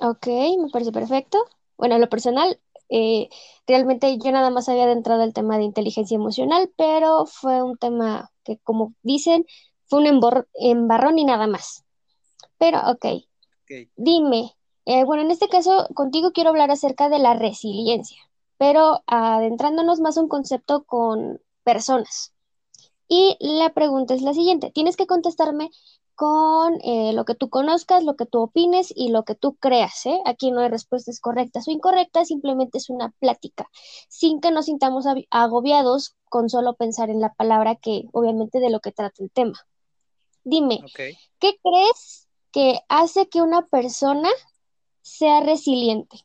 Ok, 0.00 0.26
me 0.26 0.70
parece 0.72 0.92
perfecto. 0.92 1.44
Bueno, 1.76 1.98
lo 1.98 2.08
personal, 2.08 2.58
eh, 2.88 3.28
realmente 3.66 4.18
yo 4.18 4.32
nada 4.32 4.50
más 4.50 4.68
había 4.68 4.84
adentrado 4.84 5.22
el 5.22 5.32
tema 5.32 5.58
de 5.58 5.64
inteligencia 5.64 6.14
emocional, 6.14 6.70
pero 6.76 7.26
fue 7.26 7.62
un 7.62 7.76
tema 7.76 8.30
que, 8.44 8.58
como 8.58 8.94
dicen, 9.02 9.44
fue 9.86 10.00
un 10.00 10.06
embarrón 10.54 11.18
y 11.18 11.24
nada 11.24 11.46
más. 11.46 11.84
Pero, 12.58 12.80
ok. 12.90 13.06
Dime, 13.96 14.56
eh, 14.84 15.04
bueno, 15.04 15.22
en 15.22 15.30
este 15.30 15.48
caso 15.48 15.88
contigo 15.94 16.30
quiero 16.32 16.50
hablar 16.50 16.70
acerca 16.70 17.08
de 17.08 17.18
la 17.18 17.34
resiliencia, 17.34 18.18
pero 18.56 19.02
adentrándonos 19.06 20.00
más 20.00 20.16
a 20.16 20.20
un 20.20 20.28
concepto 20.28 20.84
con 20.84 21.40
personas. 21.64 22.32
Y 23.08 23.36
la 23.40 23.72
pregunta 23.72 24.14
es 24.14 24.22
la 24.22 24.34
siguiente, 24.34 24.70
tienes 24.70 24.96
que 24.96 25.06
contestarme 25.06 25.70
con 26.16 26.80
eh, 26.82 27.12
lo 27.12 27.26
que 27.26 27.34
tú 27.34 27.50
conozcas, 27.50 28.02
lo 28.02 28.16
que 28.16 28.24
tú 28.24 28.40
opines 28.40 28.92
y 28.96 29.10
lo 29.10 29.24
que 29.24 29.34
tú 29.34 29.54
creas. 29.56 30.06
¿eh? 30.06 30.18
Aquí 30.24 30.50
no 30.50 30.60
hay 30.60 30.70
respuestas 30.70 31.20
correctas 31.20 31.68
o 31.68 31.70
incorrectas, 31.70 32.28
simplemente 32.28 32.78
es 32.78 32.88
una 32.88 33.10
plática, 33.20 33.68
sin 34.08 34.40
que 34.40 34.50
nos 34.50 34.64
sintamos 34.64 35.04
agobiados 35.30 36.16
con 36.24 36.48
solo 36.48 36.74
pensar 36.74 37.10
en 37.10 37.20
la 37.20 37.34
palabra 37.34 37.76
que 37.76 38.04
obviamente 38.12 38.60
de 38.60 38.70
lo 38.70 38.80
que 38.80 38.92
trata 38.92 39.22
el 39.22 39.30
tema. 39.30 39.60
Dime, 40.42 40.80
¿qué 40.94 41.58
crees 41.62 42.28
que 42.50 42.80
hace 42.88 43.28
que 43.28 43.42
una 43.42 43.66
persona 43.66 44.30
sea 45.02 45.40
resiliente? 45.40 46.16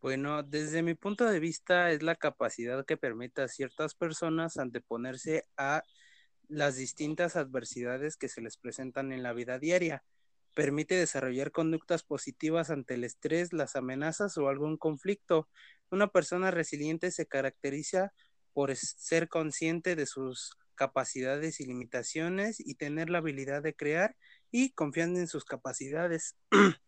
Bueno, 0.00 0.42
desde 0.42 0.82
mi 0.82 0.94
punto 0.94 1.24
de 1.24 1.40
vista 1.40 1.90
es 1.90 2.02
la 2.02 2.14
capacidad 2.14 2.86
que 2.86 2.96
permite 2.96 3.42
a 3.42 3.48
ciertas 3.48 3.94
personas 3.94 4.56
anteponerse 4.56 5.44
a 5.56 5.82
las 6.48 6.76
distintas 6.76 7.36
adversidades 7.36 8.16
que 8.16 8.28
se 8.28 8.40
les 8.40 8.56
presentan 8.56 9.12
en 9.12 9.22
la 9.22 9.32
vida 9.32 9.58
diaria. 9.58 10.04
Permite 10.54 10.94
desarrollar 10.94 11.52
conductas 11.52 12.02
positivas 12.02 12.70
ante 12.70 12.94
el 12.94 13.04
estrés, 13.04 13.52
las 13.52 13.76
amenazas 13.76 14.38
o 14.38 14.48
algún 14.48 14.76
conflicto. 14.76 15.48
Una 15.90 16.08
persona 16.08 16.50
resiliente 16.50 17.10
se 17.10 17.26
caracteriza 17.26 18.12
por 18.52 18.74
ser 18.74 19.28
consciente 19.28 19.96
de 19.96 20.06
sus 20.06 20.56
capacidades 20.74 21.60
y 21.60 21.66
limitaciones 21.66 22.60
y 22.60 22.76
tener 22.76 23.10
la 23.10 23.18
habilidad 23.18 23.62
de 23.62 23.74
crear 23.74 24.16
y 24.50 24.70
confiando 24.72 25.18
en 25.20 25.26
sus 25.26 25.44
capacidades. 25.44 26.36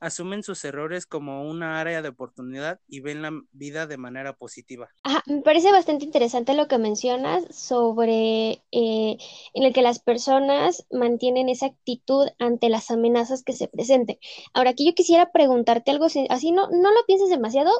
asumen 0.00 0.42
sus 0.42 0.64
errores 0.64 1.06
como 1.06 1.42
una 1.48 1.80
área 1.80 2.02
de 2.02 2.08
oportunidad 2.08 2.80
y 2.88 3.00
ven 3.00 3.22
la 3.22 3.32
vida 3.52 3.86
de 3.86 3.96
manera 3.96 4.34
positiva. 4.34 4.88
me 5.26 5.42
parece 5.42 5.72
bastante 5.72 6.04
interesante 6.04 6.54
lo 6.54 6.68
que 6.68 6.78
mencionas 6.78 7.44
sobre 7.54 8.62
eh, 8.72 9.18
en 9.54 9.62
el 9.62 9.72
que 9.72 9.82
las 9.82 9.98
personas 9.98 10.86
mantienen 10.90 11.48
esa 11.48 11.66
actitud 11.66 12.28
ante 12.38 12.68
las 12.68 12.90
amenazas 12.90 13.42
que 13.42 13.52
se 13.52 13.68
presenten. 13.68 14.18
Ahora, 14.54 14.70
aquí 14.70 14.86
yo 14.86 14.94
quisiera 14.94 15.32
preguntarte 15.32 15.90
algo 15.90 16.06
así, 16.06 16.52
no, 16.52 16.68
no 16.70 16.92
lo 16.92 17.04
pienses 17.06 17.30
demasiado, 17.30 17.70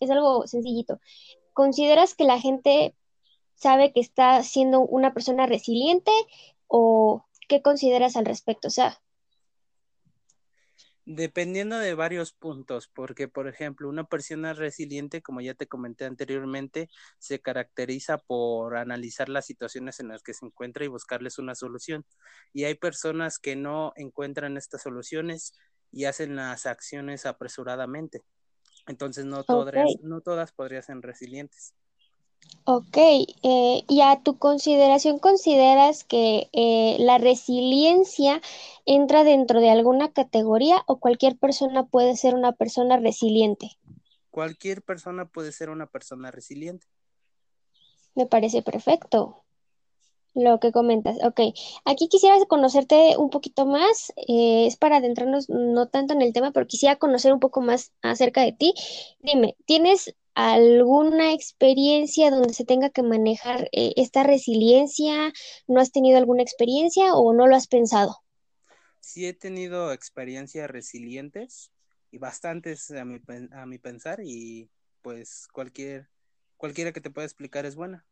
es 0.00 0.10
algo 0.10 0.46
sencillito. 0.46 1.00
¿Consideras 1.52 2.14
que 2.14 2.24
la 2.24 2.40
gente 2.40 2.94
sabe 3.54 3.92
que 3.92 4.00
está 4.00 4.42
siendo 4.42 4.80
una 4.80 5.14
persona 5.14 5.46
resiliente 5.46 6.10
o 6.66 7.24
qué 7.48 7.62
consideras 7.62 8.16
al 8.16 8.24
respecto? 8.24 8.68
O 8.68 8.70
sea, 8.70 9.00
Dependiendo 11.06 11.78
de 11.78 11.94
varios 11.94 12.32
puntos, 12.32 12.88
porque 12.88 13.28
por 13.28 13.46
ejemplo, 13.46 13.90
una 13.90 14.04
persona 14.04 14.54
resiliente, 14.54 15.20
como 15.20 15.42
ya 15.42 15.52
te 15.54 15.66
comenté 15.66 16.06
anteriormente, 16.06 16.88
se 17.18 17.40
caracteriza 17.40 18.16
por 18.18 18.76
analizar 18.78 19.28
las 19.28 19.44
situaciones 19.44 20.00
en 20.00 20.08
las 20.08 20.22
que 20.22 20.32
se 20.32 20.46
encuentra 20.46 20.82
y 20.84 20.88
buscarles 20.88 21.38
una 21.38 21.54
solución. 21.54 22.06
Y 22.54 22.64
hay 22.64 22.74
personas 22.76 23.38
que 23.38 23.54
no 23.54 23.92
encuentran 23.96 24.56
estas 24.56 24.82
soluciones 24.82 25.52
y 25.92 26.06
hacen 26.06 26.36
las 26.36 26.64
acciones 26.64 27.26
apresuradamente. 27.26 28.22
Entonces 28.86 29.26
no 29.26 29.44
todas, 29.44 29.74
no 30.02 30.22
todas 30.22 30.52
podrían 30.52 30.82
ser 30.82 30.98
resilientes. 31.02 31.74
Ok, 32.66 32.96
eh, 32.96 33.84
y 33.88 34.00
a 34.00 34.20
tu 34.22 34.38
consideración, 34.38 35.18
¿consideras 35.18 36.02
que 36.02 36.48
eh, 36.52 36.96
la 36.98 37.18
resiliencia 37.18 38.40
entra 38.86 39.22
dentro 39.22 39.60
de 39.60 39.68
alguna 39.68 40.12
categoría 40.12 40.82
o 40.86 40.98
cualquier 40.98 41.36
persona 41.36 41.84
puede 41.84 42.16
ser 42.16 42.34
una 42.34 42.52
persona 42.52 42.96
resiliente? 42.96 43.72
Cualquier 44.30 44.80
persona 44.80 45.26
puede 45.26 45.52
ser 45.52 45.68
una 45.68 45.86
persona 45.86 46.30
resiliente. 46.30 46.86
Me 48.14 48.24
parece 48.24 48.62
perfecto 48.62 49.44
lo 50.34 50.58
que 50.58 50.72
comentas. 50.72 51.16
Ok, 51.22 51.40
aquí 51.84 52.08
quisiera 52.08 52.36
conocerte 52.46 53.16
un 53.18 53.30
poquito 53.30 53.66
más, 53.66 54.12
eh, 54.16 54.66
es 54.66 54.76
para 54.76 54.96
adentrarnos 54.96 55.48
no 55.48 55.86
tanto 55.88 56.14
en 56.14 56.22
el 56.22 56.32
tema, 56.32 56.50
pero 56.50 56.66
quisiera 56.66 56.96
conocer 56.96 57.32
un 57.32 57.40
poco 57.40 57.60
más 57.60 57.92
acerca 58.02 58.40
de 58.40 58.52
ti. 58.52 58.74
Dime, 59.20 59.56
¿tienes 59.66 60.14
alguna 60.34 61.32
experiencia 61.32 62.30
donde 62.30 62.54
se 62.54 62.64
tenga 62.64 62.90
que 62.90 63.02
manejar 63.02 63.68
eh, 63.72 63.92
esta 63.96 64.22
resiliencia? 64.22 65.32
¿No 65.66 65.80
has 65.80 65.92
tenido 65.92 66.18
alguna 66.18 66.42
experiencia 66.42 67.14
o 67.14 67.32
no 67.32 67.46
lo 67.46 67.56
has 67.56 67.66
pensado? 67.66 68.16
Sí 69.00 69.26
he 69.26 69.34
tenido 69.34 69.92
experiencias 69.92 70.70
resilientes 70.70 71.70
y 72.10 72.18
bastantes 72.18 72.90
a 72.90 73.04
mi, 73.04 73.20
a 73.52 73.66
mi 73.66 73.78
pensar 73.78 74.20
y 74.22 74.70
pues 75.02 75.46
cualquier, 75.52 76.08
cualquiera 76.56 76.92
que 76.92 77.00
te 77.00 77.10
pueda 77.10 77.26
explicar 77.26 77.66
es 77.66 77.76
buena. 77.76 78.06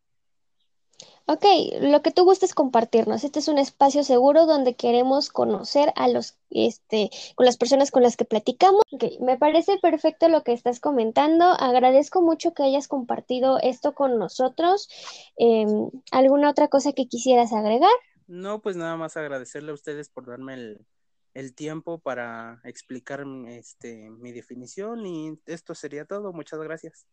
Ok, 1.27 1.45
lo 1.81 2.03
que 2.03 2.11
tú 2.11 2.25
gustes 2.25 2.53
compartirnos. 2.53 3.23
Este 3.23 3.39
es 3.39 3.49
un 3.49 3.59
espacio 3.59 4.03
seguro 4.03 4.45
donde 4.45 4.75
queremos 4.75 5.31
conocer 5.31 5.93
a 5.95 6.09
los, 6.09 6.37
este, 6.51 7.11
con 7.37 7.47
las 7.47 7.57
personas 7.57 7.91
con 7.91 8.03
las 8.03 8.17
que 8.17 8.25
platicamos. 8.25 8.83
Me 9.21 9.39
parece 9.39 9.79
perfecto 9.79 10.29
lo 10.29 10.43
que 10.43 10.53
estás 10.53 10.81
comentando. 10.81 11.45
Agradezco 11.45 12.23
mucho 12.23 12.55
que 12.55 12.65
hayas 12.65 12.89
compartido 12.89 13.59
esto 13.61 13.95
con 13.95 14.19
nosotros. 14.19 14.89
Em, 15.37 15.91
¿Alguna 16.11 16.51
otra 16.51 16.69
cosa 16.69 16.93
que 16.93 17.07
quisieras 17.07 17.53
agregar? 17.53 17.93
No, 18.27 18.61
pues 18.61 18.77
nada 18.77 18.97
más 18.97 19.17
agradecerle 19.17 19.71
a 19.71 19.75
ustedes 19.75 20.09
por 20.09 20.27
darme 20.27 20.55
el, 20.55 20.87
el 21.35 21.55
tiempo 21.55 21.99
para 22.01 22.61
explicar 22.65 23.25
este, 23.47 24.11
mi 24.11 24.33
definición 24.33 25.07
y 25.07 25.39
esto 25.47 25.75
sería 25.75 26.05
todo. 26.05 26.33
Muchas 26.33 26.61
gracias. 26.61 27.07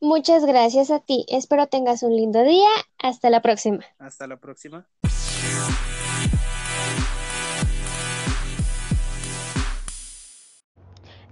Muchas 0.00 0.44
gracias 0.44 0.90
a 0.90 1.00
ti. 1.00 1.24
Espero 1.28 1.66
tengas 1.66 2.02
un 2.02 2.16
lindo 2.16 2.42
día. 2.42 2.68
Hasta 2.98 3.30
la 3.30 3.42
próxima. 3.42 3.84
Hasta 3.98 4.26
la 4.26 4.36
próxima. 4.38 4.86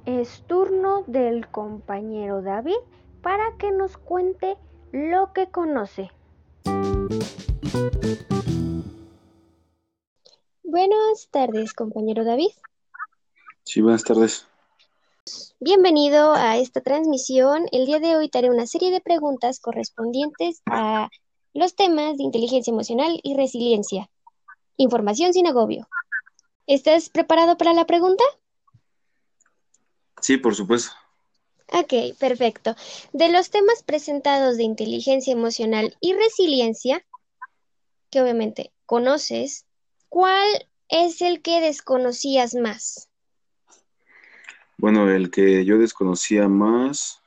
Es 0.05 0.43
turno 0.47 1.05
del 1.07 1.49
compañero 1.49 2.43
David 2.43 2.79
para 3.23 3.57
que 3.59 3.71
nos 3.71 3.97
cuente 3.97 4.57
lo 4.91 5.33
que 5.33 5.49
conoce. 5.49 6.11
Buenas 10.65 11.29
tardes, 11.31 11.73
compañero 11.73 12.25
David. 12.25 12.51
Sí, 13.65 13.81
buenas 13.81 14.03
tardes. 14.03 14.47
Bienvenido 15.65 16.33
a 16.35 16.57
esta 16.57 16.81
transmisión. 16.81 17.69
El 17.71 17.87
día 17.87 18.01
de 18.01 18.17
hoy 18.17 18.29
te 18.29 18.39
haré 18.39 18.51
una 18.51 18.67
serie 18.67 18.91
de 18.91 19.01
preguntas 19.01 19.61
correspondientes 19.61 20.61
a 20.67 21.09
los 21.55 21.77
temas 21.77 22.17
de 22.17 22.25
inteligencia 22.25 22.73
emocional 22.73 23.21
y 23.23 23.37
resiliencia. 23.37 24.11
Información 24.77 25.33
sin 25.33 25.47
agobio. 25.47 25.89
¿Estás 26.67 27.11
preparado 27.11 27.57
para 27.57 27.75
la 27.75 27.87
pregunta? 27.87 28.25
Sí, 30.21 30.37
por 30.37 30.57
supuesto. 30.57 30.91
Ok, 31.73 32.19
perfecto. 32.19 32.75
De 33.13 33.29
los 33.29 33.51
temas 33.51 33.85
presentados 33.85 34.57
de 34.57 34.65
inteligencia 34.65 35.33
emocional 35.33 35.97
y 36.01 36.15
resiliencia, 36.15 37.07
que 38.11 38.21
obviamente 38.21 38.73
conoces, 38.85 39.65
¿cuál 40.09 40.67
es 40.89 41.23
el 41.23 41.41
que 41.41 41.61
desconocías 41.61 42.57
más? 42.57 43.12
Bueno, 44.83 45.09
el 45.09 45.31
que 45.31 45.65
yo 45.65 45.79
desconocía 45.79 46.49
más, 46.49 47.23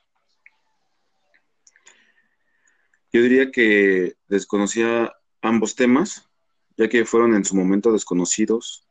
yo 3.13 3.21
diría 3.21 3.49
que 3.49 4.17
desconocía 4.27 5.13
ambos 5.41 5.73
temas, 5.73 6.29
ya 6.75 6.89
que 6.89 7.05
fueron 7.05 7.33
en 7.33 7.45
su 7.45 7.55
momento 7.55 7.93
desconocidos. 7.93 8.85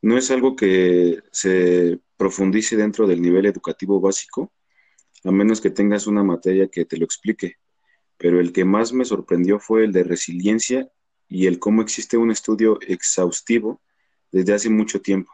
No 0.00 0.18
es 0.18 0.32
algo 0.32 0.56
que 0.56 1.22
se 1.30 2.00
profundice 2.16 2.76
dentro 2.76 3.06
del 3.06 3.22
nivel 3.22 3.46
educativo 3.46 4.00
básico, 4.00 4.50
a 5.22 5.30
menos 5.30 5.60
que 5.60 5.70
tengas 5.70 6.08
una 6.08 6.24
materia 6.24 6.66
que 6.66 6.84
te 6.84 6.96
lo 6.96 7.04
explique. 7.04 7.58
Pero 8.16 8.40
el 8.40 8.52
que 8.52 8.64
más 8.64 8.92
me 8.92 9.04
sorprendió 9.04 9.60
fue 9.60 9.84
el 9.84 9.92
de 9.92 10.02
resiliencia 10.02 10.90
y 11.28 11.46
el 11.46 11.60
cómo 11.60 11.82
existe 11.82 12.16
un 12.16 12.32
estudio 12.32 12.80
exhaustivo 12.80 13.80
desde 14.32 14.54
hace 14.54 14.70
mucho 14.70 15.00
tiempo. 15.00 15.30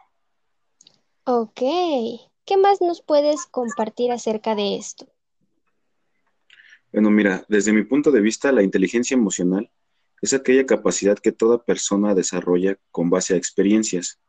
Ok. 1.23 1.63
¿Qué 2.49 2.57
más 2.57 2.81
nos 2.81 3.03
puedes 3.03 3.45
compartir 3.45 4.11
acerca 4.11 4.55
de 4.55 4.75
esto? 4.75 5.07
Bueno, 6.91 7.11
mira, 7.11 7.45
desde 7.47 7.71
mi 7.71 7.83
punto 7.83 8.09
de 8.09 8.21
vista, 8.21 8.51
la 8.51 8.63
inteligencia 8.63 9.13
emocional 9.13 9.69
es 10.19 10.33
aquella 10.33 10.65
capacidad 10.65 11.19
que 11.19 11.31
toda 11.31 11.63
persona 11.63 12.15
desarrolla 12.15 12.79
con 12.89 13.11
base 13.11 13.35
a 13.35 13.37
experiencias, 13.37 14.19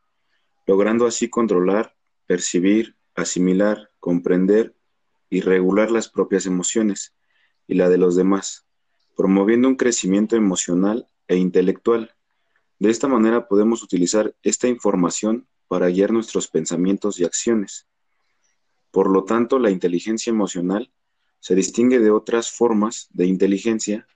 logrando 0.66 1.06
así 1.06 1.30
controlar, 1.30 1.96
percibir, 2.26 2.94
asimilar, 3.14 3.90
comprender 4.00 4.76
y 5.30 5.40
regular 5.40 5.90
las 5.90 6.10
propias 6.10 6.44
emociones 6.44 7.14
y 7.66 7.76
la 7.76 7.88
de 7.88 7.96
los 7.96 8.16
demás, 8.16 8.66
promoviendo 9.16 9.66
un 9.66 9.76
crecimiento 9.76 10.36
emocional 10.36 11.08
e 11.26 11.36
intelectual. 11.36 12.14
De 12.80 12.90
esta 12.90 13.08
manera 13.08 13.48
podemos 13.48 13.82
utilizar 13.82 14.34
esta 14.42 14.68
información 14.68 15.48
para 15.68 15.88
guiar 15.88 16.12
nuestros 16.12 16.48
pensamientos 16.48 17.18
y 17.18 17.24
acciones. 17.24 17.86
Por 18.90 19.10
lo 19.10 19.24
tanto, 19.24 19.58
la 19.58 19.70
inteligencia 19.70 20.30
emocional 20.30 20.92
se 21.38 21.54
distingue 21.54 21.98
de 21.98 22.10
otras 22.10 22.50
formas 22.50 23.08
de 23.10 23.26
inteligencia 23.26 24.06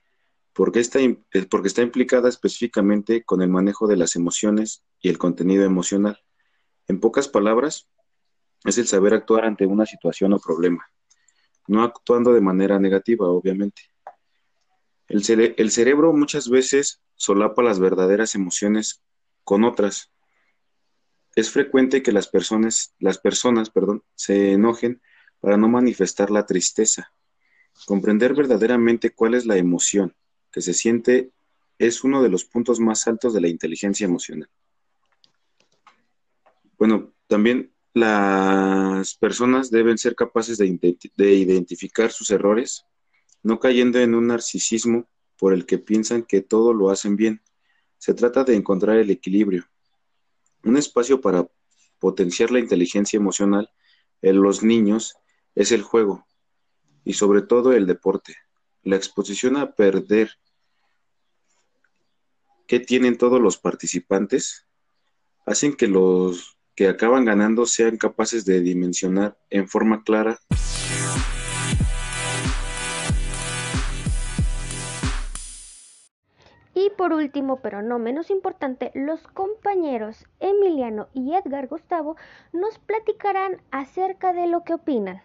porque 0.53 0.79
está, 0.79 0.99
eh, 1.01 1.17
porque 1.49 1.67
está 1.67 1.81
implicada 1.81 2.29
específicamente 2.29 3.23
con 3.23 3.41
el 3.41 3.49
manejo 3.49 3.87
de 3.87 3.97
las 3.97 4.15
emociones 4.15 4.83
y 5.01 5.09
el 5.09 5.17
contenido 5.17 5.65
emocional. 5.65 6.17
En 6.87 6.99
pocas 6.99 7.27
palabras, 7.27 7.89
es 8.63 8.77
el 8.77 8.87
saber 8.87 9.13
actuar 9.13 9.45
ante 9.45 9.65
una 9.65 9.85
situación 9.85 10.33
o 10.33 10.39
problema, 10.39 10.89
no 11.67 11.83
actuando 11.83 12.33
de 12.33 12.41
manera 12.41 12.79
negativa, 12.79 13.27
obviamente. 13.27 13.83
El, 15.07 15.53
el 15.57 15.71
cerebro 15.71 16.13
muchas 16.13 16.49
veces 16.49 17.01
solapa 17.15 17.61
las 17.61 17.79
verdaderas 17.79 18.33
emociones 18.33 19.03
con 19.43 19.63
otras, 19.63 20.11
es 21.35 21.51
frecuente 21.51 22.01
que 22.01 22.13
las 22.13 22.27
personas, 22.27 22.95
las 22.99 23.17
personas 23.17 23.69
perdón, 23.69 24.03
se 24.15 24.53
enojen 24.53 25.01
para 25.41 25.57
no 25.57 25.67
manifestar 25.67 26.31
la 26.31 26.45
tristeza. 26.45 27.11
Comprender 27.85 28.33
verdaderamente 28.33 29.11
cuál 29.11 29.33
es 29.33 29.45
la 29.45 29.57
emoción 29.57 30.15
que 30.51 30.61
se 30.61 30.73
siente 30.73 31.31
es 31.77 32.05
uno 32.05 32.23
de 32.23 32.29
los 32.29 32.45
puntos 32.45 32.79
más 32.79 33.05
altos 33.07 33.33
de 33.33 33.41
la 33.41 33.49
inteligencia 33.49 34.05
emocional. 34.05 34.49
Bueno, 36.77 37.13
también 37.27 37.73
las 37.93 39.15
personas 39.15 39.69
deben 39.71 39.97
ser 39.97 40.15
capaces 40.15 40.57
de, 40.57 40.97
de, 41.15 41.33
identificar 41.33 42.11
sus 42.11 42.29
errores, 42.29 42.85
no 43.43 43.59
cayendo 43.59 43.99
en 43.99 44.15
un 44.15 44.27
narcisismo 44.27 45.07
por 45.37 45.53
el 45.53 45.65
que 45.65 45.79
piensan 45.79 46.23
que 46.23 46.41
todo 46.41 46.73
lo 46.73 46.89
hacen 46.89 47.15
bien. 47.17 47.41
Se 47.97 48.13
trata 48.13 48.43
de 48.43 48.55
encontrar 48.55 48.97
el 48.97 49.09
equilibrio, 49.09 49.65
un 50.65 50.77
espacio 50.77 51.21
para 51.21 51.47
potenciar 51.99 52.51
la 52.51 52.59
inteligencia 52.59 53.17
emocional 53.17 53.69
en 54.21 54.41
los 54.41 54.63
niños 54.63 55.15
es 55.53 55.71
el 55.71 55.83
juego 55.83 56.27
y 57.05 57.13
sobre 57.13 57.41
todo 57.41 57.73
el 57.73 57.85
deporte. 57.85 58.35
La 58.83 58.95
exposición 58.95 59.57
a 59.57 59.71
perder 59.71 60.31
que 62.67 62.79
tienen 62.79 63.17
todos 63.17 63.39
los 63.39 63.57
participantes 63.57 64.65
hacen 65.45 65.75
que 65.75 65.87
los 65.87 66.57
que 66.75 66.87
acaban 66.87 67.23
ganando 67.23 67.65
sean 67.65 67.97
capaces 67.97 68.43
de 68.43 68.61
dimensionar 68.61 69.37
en 69.49 69.69
forma 69.69 70.03
clara 70.03 70.39
por 76.95 77.13
último, 77.13 77.61
pero 77.61 77.81
no 77.81 77.99
menos 77.99 78.29
importante, 78.29 78.91
los 78.93 79.27
compañeros 79.27 80.25
Emiliano 80.39 81.09
y 81.13 81.33
Edgar 81.33 81.67
Gustavo 81.67 82.15
nos 82.51 82.79
platicarán 82.79 83.61
acerca 83.71 84.33
de 84.33 84.47
lo 84.47 84.63
que 84.63 84.73
opinan. 84.73 85.21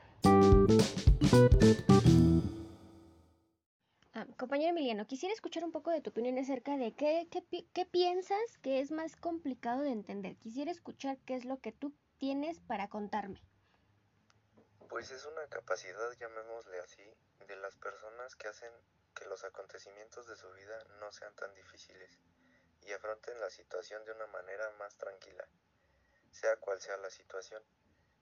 Ah, 4.13 4.27
compañero 4.37 4.71
Emiliano, 4.71 5.07
quisiera 5.07 5.33
escuchar 5.33 5.65
un 5.65 5.73
poco 5.73 5.91
de 5.91 6.01
tu 6.01 6.11
opinión 6.11 6.37
acerca 6.39 6.77
de 6.77 6.93
qué, 6.93 7.29
qué, 7.73 7.87
piensas 7.87 8.59
que 8.61 8.81
es 8.81 8.91
más 8.91 9.17
complicado 9.17 9.83
de 9.83 9.93
entender. 9.93 10.37
Quisiera 10.37 10.71
escuchar 10.71 11.19
qué 11.25 11.37
es 11.37 11.45
lo 11.45 11.61
que 11.61 11.73
tú 11.73 11.95
tienes 12.19 12.61
para 12.61 12.89
contarme. 12.89 13.41
Pues 14.89 15.11
es 15.11 15.25
una 15.25 15.47
capacidad, 15.49 16.13
llamémosle 16.19 16.81
así, 16.81 17.05
de 17.47 17.57
las 17.57 17.77
personas 17.77 18.35
que 18.35 18.49
hacen 18.49 18.73
que 19.21 19.29
los 19.29 19.45
acontecimientos 19.45 20.27
de 20.27 20.37
su 20.37 20.51
vida 20.53 20.83
no 20.99 21.13
sean 21.13 21.35
tan 21.37 21.55
difíciles 21.55 22.19
y 22.81 22.93
afronten 22.93 23.39
la 23.39 23.51
situación 23.51 24.03
de 24.07 24.13
una 24.13 24.27
manera 24.29 24.71
más 24.79 24.97
tranquila, 24.97 25.47
sea 26.31 26.57
cual 26.57 26.81
sea 26.81 26.97
la 26.97 27.11
situación. 27.11 27.63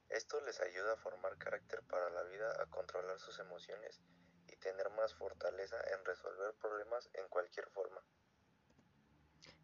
Esto 0.08 0.40
les 0.40 0.60
ayuda 0.60 0.94
a 0.94 0.96
formar 0.96 1.38
carácter 1.38 1.82
para 1.84 2.10
la 2.10 2.24
vida, 2.24 2.50
a 2.60 2.66
controlar 2.66 3.18
sus 3.20 3.38
emociones 3.38 4.00
y 4.48 4.56
tener 4.56 4.90
más 4.90 5.14
fortaleza 5.14 5.76
en 5.94 6.04
resolver 6.04 6.54
problemas 6.54 7.08
en 7.12 7.28
cualquier 7.28 7.68
forma. 7.68 8.02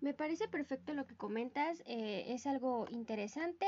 Me 0.01 0.14
parece 0.14 0.47
perfecto 0.49 0.92
lo 0.92 1.07
que 1.07 1.16
comentas, 1.16 1.83
eh, 1.87 2.27
es 2.29 2.47
algo 2.47 2.87
interesante, 2.90 3.66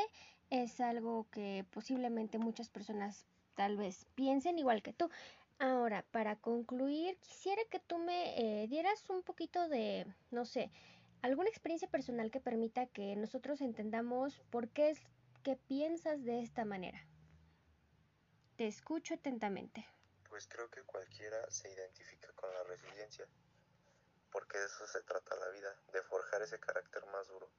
es 0.51 0.81
algo 0.81 1.29
que 1.31 1.65
posiblemente 1.73 2.39
muchas 2.39 2.69
personas 2.69 3.27
tal 3.55 3.77
vez 3.77 4.05
piensen 4.15 4.59
igual 4.59 4.83
que 4.83 4.93
tú. 4.93 5.11
Ahora, 5.59 6.05
para 6.11 6.37
concluir, 6.37 7.19
quisiera 7.21 7.63
que 7.71 7.81
tú 7.81 7.97
me 7.99 8.63
eh, 8.63 8.69
dieras 8.69 9.09
un 9.09 9.23
poquito 9.23 9.69
de, 9.69 10.07
no 10.31 10.45
sé, 10.45 10.71
alguna 11.23 11.49
experiencia 11.49 11.89
personal 11.89 12.31
que 12.31 12.41
permita 12.41 12.87
que 12.87 13.17
nosotros 13.17 13.63
entendamos 13.63 14.39
por 14.51 14.69
qué 14.69 14.91
es 14.91 15.01
que 15.43 15.57
piensas 15.57 16.25
de 16.25 16.43
esta 16.43 16.67
manera. 16.67 17.07
Te 18.57 18.67
escucho 18.67 19.15
atentamente. 19.15 19.87
Pues 20.29 20.47
creo 20.47 20.69
que 20.71 20.83
cualquiera 20.83 21.51
se 21.51 21.73
identifica 21.73 22.31
con 22.35 22.53
la 22.53 22.63
resiliencia, 22.65 23.27
porque 24.31 24.59
de 24.59 24.67
eso 24.67 24.87
se 24.87 25.03
trata 25.03 25.37
la 25.37 25.49
vida, 25.49 25.75
de 25.93 26.03
forjar 26.03 26.43
ese 26.43 26.61
carácter 26.61 27.07
más 27.07 27.29
duro. 27.29 27.51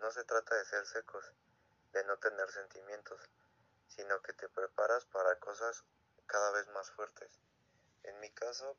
No 0.00 0.10
se 0.10 0.24
trata 0.24 0.56
de 0.56 0.64
ser 0.64 0.84
secos, 0.86 1.32
de 1.92 2.04
no 2.06 2.16
tener 2.16 2.50
sentimientos, 2.50 3.20
sino 3.86 4.20
que 4.22 4.32
te 4.32 4.48
preparas 4.48 5.06
para 5.06 5.38
cosas 5.38 5.84
cada 6.26 6.50
vez 6.52 6.68
más 6.68 6.90
fuertes. 6.90 7.40
En 8.02 8.18
mi 8.20 8.30
caso, 8.30 8.76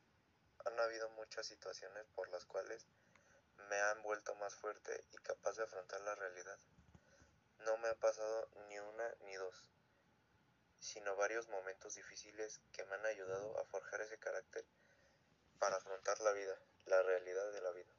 han 0.65 0.79
habido 0.79 1.09
muchas 1.11 1.47
situaciones 1.47 2.05
por 2.15 2.29
las 2.29 2.45
cuales 2.45 2.85
me 3.69 3.79
han 3.79 4.01
vuelto 4.03 4.35
más 4.35 4.55
fuerte 4.55 5.03
y 5.11 5.17
capaz 5.17 5.57
de 5.57 5.63
afrontar 5.63 6.01
la 6.01 6.15
realidad. 6.15 6.59
No 7.65 7.77
me 7.77 7.89
ha 7.89 7.95
pasado 7.95 8.49
ni 8.67 8.79
una 8.79 9.15
ni 9.21 9.35
dos 9.35 9.69
sino 10.85 11.15
varios 11.15 11.49
momentos 11.49 11.95
difíciles 11.95 12.61
que 12.71 12.85
me 12.85 12.95
han 12.95 13.05
ayudado 13.07 13.59
a 13.59 13.65
forjar 13.65 14.01
ese 14.01 14.19
carácter 14.19 14.63
para 15.57 15.77
afrontar 15.77 16.19
la 16.21 16.31
vida, 16.31 16.59
la 16.85 17.01
realidad 17.01 17.51
de 17.51 17.61
la 17.61 17.71
vida. 17.71 17.91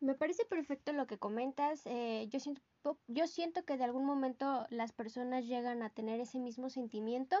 Me 0.00 0.14
parece 0.14 0.44
perfecto 0.44 0.92
lo 0.92 1.06
que 1.06 1.18
comentas. 1.18 1.80
Eh, 1.86 2.28
yo, 2.28 2.38
siento, 2.38 2.60
yo 3.08 3.26
siento 3.26 3.64
que 3.64 3.76
de 3.76 3.84
algún 3.84 4.04
momento 4.04 4.66
las 4.70 4.92
personas 4.92 5.46
llegan 5.46 5.82
a 5.82 5.90
tener 5.90 6.20
ese 6.20 6.38
mismo 6.38 6.70
sentimiento 6.70 7.36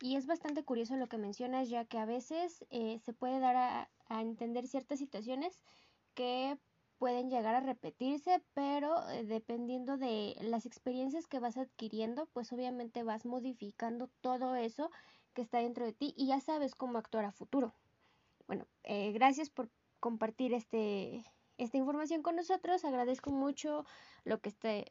y 0.00 0.16
es 0.16 0.26
bastante 0.26 0.64
curioso 0.64 0.96
lo 0.96 1.08
que 1.08 1.18
mencionas, 1.18 1.68
ya 1.68 1.84
que 1.84 1.98
a 1.98 2.06
veces 2.06 2.64
eh, 2.70 2.98
se 3.04 3.12
puede 3.12 3.38
dar 3.40 3.56
a, 3.56 3.88
entender 4.20 4.66
ciertas 4.66 4.98
situaciones 4.98 5.60
que 6.14 6.58
pueden 6.98 7.28
llegar 7.30 7.54
a 7.54 7.60
repetirse, 7.60 8.42
pero 8.54 9.08
eh, 9.10 9.24
dependiendo 9.24 9.98
de 9.98 10.34
las 10.40 10.66
experiencias 10.66 11.26
que 11.26 11.38
vas 11.38 11.56
adquiriendo, 11.56 12.26
pues 12.32 12.52
obviamente 12.52 13.02
vas 13.02 13.26
modificando 13.26 14.08
todo 14.22 14.56
eso 14.56 14.90
que 15.34 15.42
está 15.42 15.58
dentro 15.58 15.84
de 15.84 15.92
ti 15.92 16.14
y 16.16 16.26
ya 16.26 16.40
sabes 16.40 16.74
cómo 16.74 16.98
actuar 16.98 17.26
a 17.26 17.32
futuro. 17.32 17.74
Bueno, 18.46 18.66
eh, 18.82 19.12
gracias 19.12 19.50
por 19.50 19.68
compartir 20.00 20.54
este, 20.54 21.24
esta 21.58 21.76
información 21.76 22.22
con 22.22 22.36
nosotros. 22.36 22.84
Agradezco 22.84 23.30
mucho 23.30 23.84
lo 24.24 24.40
que 24.40 24.48
esté, 24.48 24.86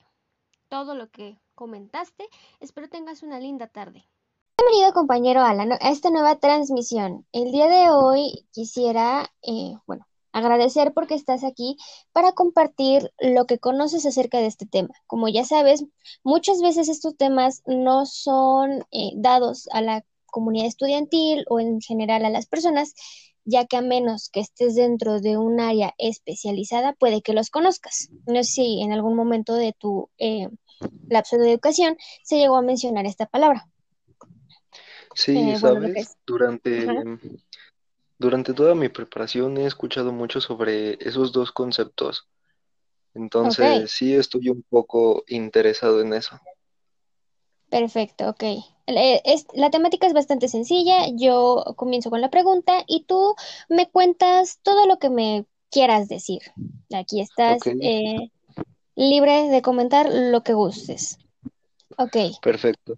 todo 0.67 0.93
lo 0.93 1.09
que 1.09 1.39
comentaste. 1.55 2.27
Espero 2.59 2.89
tengas 2.89 3.23
una 3.23 3.39
linda 3.39 3.67
tarde. 3.67 4.05
Bienvenido 4.59 4.93
compañero 4.93 5.41
a, 5.41 5.51
a 5.51 5.89
esta 5.91 6.09
nueva 6.09 6.39
transmisión. 6.39 7.25
El 7.31 7.51
día 7.51 7.67
de 7.67 7.89
hoy 7.89 8.47
quisiera, 8.51 9.31
eh, 9.41 9.75
bueno, 9.85 10.05
agradecer 10.33 10.93
porque 10.93 11.15
estás 11.15 11.43
aquí 11.43 11.77
para 12.11 12.33
compartir 12.33 13.11
lo 13.19 13.45
que 13.45 13.59
conoces 13.59 14.05
acerca 14.05 14.39
de 14.39 14.47
este 14.47 14.65
tema. 14.65 14.93
Como 15.07 15.29
ya 15.29 15.45
sabes, 15.45 15.85
muchas 16.23 16.61
veces 16.61 16.89
estos 16.89 17.15
temas 17.17 17.63
no 17.65 18.05
son 18.05 18.85
eh, 18.91 19.11
dados 19.15 19.69
a 19.71 19.81
la 19.81 20.03
comunidad 20.25 20.67
estudiantil 20.67 21.45
o 21.49 21.59
en 21.59 21.81
general 21.81 22.25
a 22.25 22.29
las 22.29 22.45
personas, 22.45 22.93
ya 23.47 23.65
que 23.65 23.77
a 23.77 23.81
menos 23.81 24.29
que 24.29 24.41
estés 24.41 24.75
dentro 24.75 25.21
de 25.21 25.37
un 25.37 25.61
área 25.61 25.95
especializada, 25.97 26.93
puede 26.93 27.21
que 27.21 27.31
los 27.31 27.49
conozcas. 27.49 28.09
No 28.25 28.43
sé 28.43 28.51
si 28.51 28.81
en 28.81 28.91
algún 28.91 29.15
momento 29.15 29.55
de 29.55 29.73
tu 29.73 30.09
eh, 30.17 30.49
lapso 31.09 31.37
de 31.37 31.53
educación 31.53 31.95
se 32.23 32.37
llegó 32.37 32.57
a 32.57 32.61
mencionar 32.61 33.05
esta 33.05 33.25
palabra. 33.25 33.69
Sí, 35.15 35.51
eh, 35.51 35.57
sabes, 35.57 36.17
durante, 36.27 36.85
durante 38.19 38.53
toda 38.53 38.75
mi 38.75 38.89
preparación 38.89 39.57
he 39.57 39.65
escuchado 39.65 40.11
mucho 40.11 40.41
sobre 40.41 40.97
esos 40.99 41.31
dos 41.31 41.53
conceptos. 41.53 42.27
Entonces, 43.13 43.89
sí 43.91 44.13
estoy 44.13 44.49
un 44.49 44.61
poco 44.63 45.23
interesado 45.25 46.01
en 46.01 46.13
eso. 46.13 46.37
Perfecto, 47.69 48.29
ok. 48.29 48.43
la 49.53 49.69
temática 49.69 50.07
es 50.07 50.13
bastante 50.13 50.47
sencilla. 50.47 51.07
Yo 51.13 51.63
comienzo 51.75 52.09
con 52.09 52.21
la 52.21 52.29
pregunta 52.29 52.83
y 52.87 53.03
tú 53.03 53.35
me 53.69 53.89
cuentas 53.89 54.59
todo 54.63 54.85
lo 54.85 54.97
que 54.99 55.09
me 55.09 55.45
quieras 55.69 56.07
decir. 56.07 56.41
Aquí 56.93 57.21
estás 57.21 57.61
eh, 57.65 58.31
libre 58.95 59.49
de 59.49 59.61
comentar 59.61 60.09
lo 60.11 60.43
que 60.43 60.53
gustes. 60.53 61.17
Ok. 61.97 62.17
Perfecto. 62.41 62.97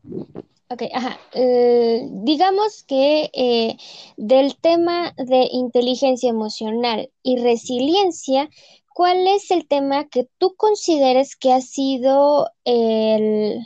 Ok, 0.72 0.84
ajá. 0.94 1.20
Eh, 1.34 2.08
digamos 2.12 2.84
que 2.84 3.32
eh, 3.34 3.76
del 4.18 4.56
tema 4.58 5.16
de 5.18 5.48
inteligencia 5.52 6.30
emocional 6.30 7.10
y 7.24 7.38
resiliencia, 7.38 8.50
¿cuál 8.94 9.26
es 9.28 9.50
el 9.50 9.68
tema 9.68 10.08
que 10.10 10.28
tú 10.38 10.54
consideres 10.56 11.36
que 11.36 11.54
ha 11.54 11.62
sido 11.62 12.52
el 12.66 13.66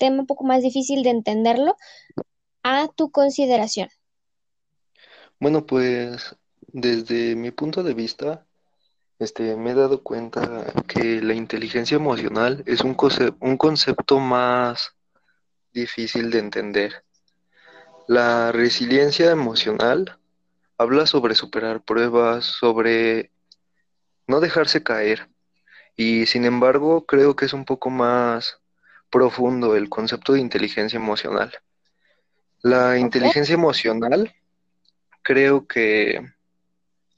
tema 0.00 0.18
un 0.18 0.26
poco 0.26 0.42
más 0.44 0.62
difícil 0.62 1.04
de 1.04 1.10
entenderlo 1.10 1.76
a 2.64 2.88
tu 2.88 3.12
consideración? 3.12 3.88
Bueno, 5.38 5.64
pues 5.64 6.36
desde 6.66 7.36
mi 7.36 7.52
punto 7.52 7.84
de 7.84 7.94
vista, 7.94 8.46
este, 9.20 9.54
me 9.56 9.70
he 9.70 9.74
dado 9.74 10.02
cuenta 10.02 10.64
que 10.88 11.22
la 11.22 11.34
inteligencia 11.34 11.96
emocional 11.96 12.64
es 12.66 12.80
un, 12.80 12.96
un 13.40 13.56
concepto 13.56 14.18
más 14.18 14.96
difícil 15.72 16.30
de 16.30 16.38
entender. 16.40 17.04
La 18.08 18.50
resiliencia 18.50 19.30
emocional 19.30 20.18
habla 20.78 21.06
sobre 21.06 21.34
superar 21.34 21.82
pruebas, 21.82 22.46
sobre 22.46 23.30
no 24.26 24.40
dejarse 24.40 24.82
caer. 24.82 25.28
Y 25.96 26.26
sin 26.26 26.44
embargo, 26.44 27.04
creo 27.06 27.36
que 27.36 27.44
es 27.44 27.52
un 27.52 27.64
poco 27.64 27.90
más 27.90 28.60
profundo 29.10 29.76
el 29.76 29.88
concepto 29.88 30.32
de 30.32 30.40
inteligencia 30.40 30.96
emocional. 30.96 31.52
La 32.62 32.98
inteligencia 32.98 33.54
emocional 33.54 34.34
creo 35.22 35.66
que 35.66 36.20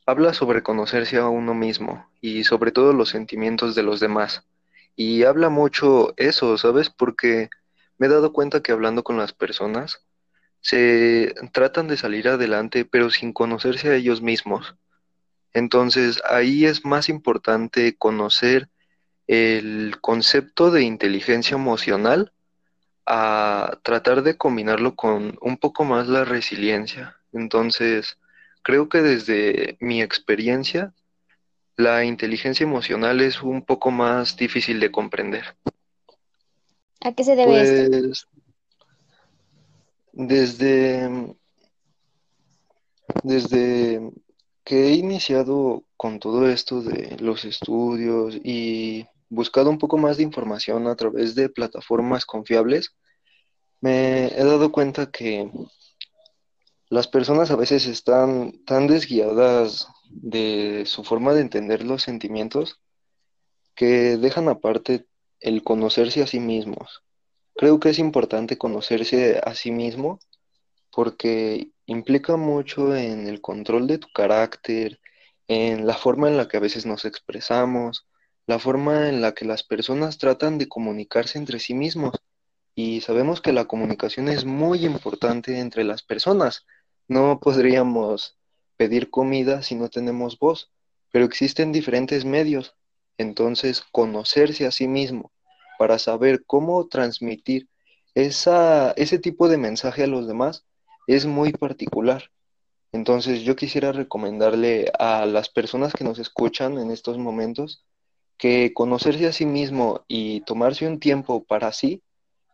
habla 0.07 0.35
sobre 0.35 0.63
conocerse 0.63 1.19
a 1.19 1.29
uno 1.29 1.55
mismo 1.55 2.09
y 2.21 2.45
sobre 2.45 2.73
todo 2.73 2.93
los 2.93 3.11
sentimientos 3.11 3.75
de 3.75 3.83
los 3.83 4.01
demás. 4.01 4.45
Y 4.97 5.25
habla 5.25 5.49
mucho 5.49 6.15
eso, 6.17 6.59
¿sabes? 6.59 6.91
Porque 6.91 7.49
me 7.99 8.07
he 8.07 8.11
dado 8.11 8.33
cuenta 8.33 8.63
que 8.63 8.73
hablando 8.73 9.03
con 9.05 9.17
las 9.17 9.33
personas, 9.33 10.05
se 10.61 11.35
tratan 11.53 11.89
de 11.89 11.97
salir 11.97 12.29
adelante, 12.29 12.85
pero 12.85 13.11
sin 13.11 13.33
conocerse 13.33 13.91
a 13.91 13.97
ellos 13.97 14.23
mismos. 14.23 14.77
Entonces, 15.53 16.23
ahí 16.29 16.65
es 16.67 16.85
más 16.85 17.09
importante 17.09 17.97
conocer 17.97 18.69
el 19.27 20.01
concepto 20.01 20.71
de 20.71 20.83
inteligencia 20.83 21.55
emocional 21.55 22.33
a 23.07 23.79
tratar 23.83 24.23
de 24.23 24.37
combinarlo 24.37 24.95
con 24.95 25.39
un 25.41 25.57
poco 25.57 25.85
más 25.85 26.09
la 26.09 26.25
resiliencia. 26.25 27.17
Entonces, 27.33 28.19
creo 28.63 28.89
que 28.89 29.03
desde 29.03 29.77
mi 29.81 30.03
experiencia, 30.03 30.93
la 31.77 32.05
inteligencia 32.05 32.65
emocional 32.65 33.21
es 33.21 33.43
un 33.43 33.63
poco 33.63 33.91
más 33.91 34.37
difícil 34.37 34.79
de 34.81 34.91
comprender. 34.91 35.57
¿A 37.01 37.13
qué 37.13 37.25
se 37.25 37.35
debe 37.35 37.63
esto? 37.63 37.91
Pues 37.91 38.27
desde, 40.13 41.35
desde 43.23 44.13
que 44.63 44.87
he 44.87 44.93
iniciado 44.93 45.85
con 45.97 46.21
todo 46.21 46.49
esto 46.49 46.83
de 46.83 47.17
los 47.19 47.45
estudios 47.45 48.37
y 48.37 49.07
buscado 49.33 49.71
un 49.71 49.79
poco 49.79 49.97
más 49.97 50.19
de 50.19 50.25
información 50.25 50.87
a 50.87 50.95
través 50.95 51.35
de 51.35 51.49
plataformas 51.49 52.27
confiables, 52.27 52.95
me 53.81 54.27
he 54.27 54.45
dado 54.45 54.71
cuenta 54.71 55.11
que 55.11 55.51
las 56.91 57.09
personas 57.09 57.51
a 57.51 57.57
veces 57.57 57.87
están 57.87 58.63
tan 58.67 58.87
desguiadas 58.87 59.89
de 60.11 60.85
su 60.85 61.03
forma 61.03 61.33
de 61.33 61.41
entender 61.41 61.83
los 61.83 62.03
sentimientos 62.03 62.79
que 63.75 64.19
dejan 64.19 64.51
aparte 64.51 65.07
el 65.41 65.63
conocerse 65.63 66.23
a 66.23 66.27
sí 66.27 66.39
mismos. 66.39 67.03
Creo 67.55 67.81
que 67.81 67.89
es 67.89 67.99
importante 67.99 68.59
conocerse 68.59 69.41
a 69.43 69.55
sí 69.55 69.71
mismo 69.71 70.21
porque 70.91 71.71
implica 71.87 72.37
mucho 72.37 72.95
en 72.95 73.27
el 73.27 73.41
control 73.41 73.87
de 73.87 73.97
tu 73.97 74.09
carácter, 74.13 75.01
en 75.49 75.87
la 75.87 75.95
forma 75.95 76.29
en 76.29 76.37
la 76.37 76.49
que 76.49 76.59
a 76.59 76.61
veces 76.61 76.85
nos 76.85 77.07
expresamos, 77.07 78.07
la 78.47 78.59
forma 78.59 79.09
en 79.09 79.21
la 79.21 79.33
que 79.33 79.45
las 79.45 79.63
personas 79.63 80.19
tratan 80.19 80.59
de 80.59 80.69
comunicarse 80.69 81.39
entre 81.39 81.59
sí 81.59 81.75
mismos. 81.75 82.17
Y 82.75 83.01
sabemos 83.03 83.41
que 83.41 83.53
la 83.53 83.67
comunicación 83.67 84.29
es 84.29 84.45
muy 84.45 84.85
importante 84.85 85.59
entre 85.59 85.85
las 85.85 86.03
personas. 86.03 86.67
No 87.07 87.39
podríamos 87.41 88.39
pedir 88.77 89.11
comida 89.11 89.63
si 89.63 89.75
no 89.75 89.89
tenemos 89.89 90.39
voz, 90.39 90.71
pero 91.11 91.25
existen 91.25 91.73
diferentes 91.73 92.25
medios. 92.25 92.75
Entonces, 93.19 93.83
conocerse 93.93 94.67
a 94.67 94.71
sí 94.71 94.89
mismo 94.89 95.31
para 95.79 95.99
saber 95.99 96.45
cómo 96.47 96.87
transmitir 96.89 97.69
esa, 98.15 98.93
ese 98.93 99.19
tipo 99.19 99.49
de 99.49 99.59
mensaje 99.59 100.05
a 100.05 100.07
los 100.07 100.27
demás 100.27 100.65
es 101.07 101.27
muy 101.27 101.53
particular. 101.53 102.31
Entonces 102.93 103.43
yo 103.43 103.57
quisiera 103.57 103.93
recomendarle 103.93 104.93
a 104.99 105.25
las 105.27 105.49
personas 105.49 105.93
que 105.95 106.05
nos 106.05 106.19
escuchan 106.19 106.79
en 106.79 106.91
estos 106.91 107.17
momentos 107.19 107.85
que 108.43 108.75
conocerse 108.75 109.29
a 109.29 109.33
sí 109.33 109.47
mismo 109.47 110.05
y 110.09 110.41
tomarse 110.41 110.85
un 110.85 110.99
tiempo 110.99 111.45
para 111.45 111.71
sí 111.71 112.03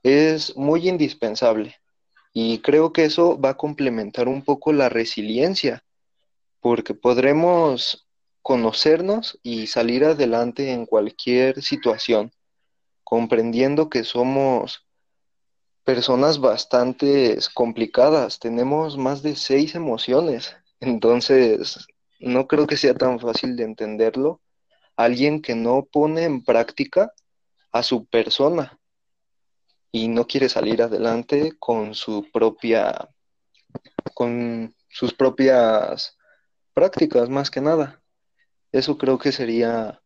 es 0.03 0.55
muy 0.55 0.87
indispensable. 0.87 1.77
Y 2.35 2.59
creo 2.59 2.93
que 2.93 3.07
eso 3.07 3.41
va 3.41 3.51
a 3.51 3.57
complementar 3.57 4.29
un 4.29 4.43
poco 4.43 4.75
la 4.75 4.91
resiliencia, 4.91 5.83
porque 6.61 6.93
podremos 6.93 8.07
conocernos 8.43 9.41
y 9.43 9.69
salir 9.69 10.05
adelante 10.05 10.73
en 10.73 10.85
cualquier 10.85 11.63
situación, 11.63 12.33
comprendiendo 13.03 13.89
que 13.89 14.05
somos 14.05 14.87
personas 15.85 16.39
bastante 16.39 17.39
complicadas, 17.55 18.39
tenemos 18.39 18.99
más 18.99 19.23
de 19.23 19.37
seis 19.37 19.75
emociones, 19.75 20.55
entonces 20.81 21.89
no 22.21 22.47
creo 22.47 22.67
que 22.67 22.77
sea 22.77 22.93
tan 22.93 23.19
fácil 23.19 23.57
de 23.57 23.65
entenderlo 23.65 24.43
alguien 24.99 25.41
que 25.41 25.55
no 25.55 25.85
pone 25.85 26.25
en 26.25 26.45
práctica 26.45 27.13
a 27.73 27.83
su 27.85 28.07
persona 28.07 28.79
y 29.93 30.09
no 30.09 30.27
quiere 30.27 30.49
salir 30.49 30.83
adelante 30.83 31.53
con 31.59 31.95
su 31.95 32.27
propia 32.33 33.09
con 34.13 34.75
sus 34.89 35.15
propias 35.15 36.17
prácticas 36.75 37.29
más 37.29 37.51
que 37.51 37.61
nada. 37.61 38.03
Eso 38.73 38.99
creo 38.99 39.19
que 39.19 39.31
sería 39.31 40.03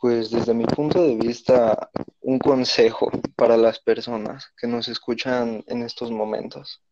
pues 0.00 0.32
desde 0.32 0.52
mi 0.52 0.64
punto 0.64 1.00
de 1.00 1.14
vista, 1.14 1.88
un 2.22 2.40
consejo 2.40 3.08
para 3.36 3.56
las 3.56 3.78
personas 3.78 4.52
que 4.56 4.66
nos 4.66 4.88
escuchan 4.88 5.62
en 5.68 5.82
estos 5.82 6.10
momentos. 6.10 6.82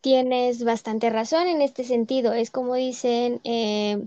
Tienes 0.00 0.62
bastante 0.62 1.10
razón 1.10 1.48
en 1.48 1.62
este 1.62 1.82
sentido. 1.82 2.32
Es 2.34 2.52
como 2.52 2.76
dicen 2.76 3.40
eh, 3.42 4.06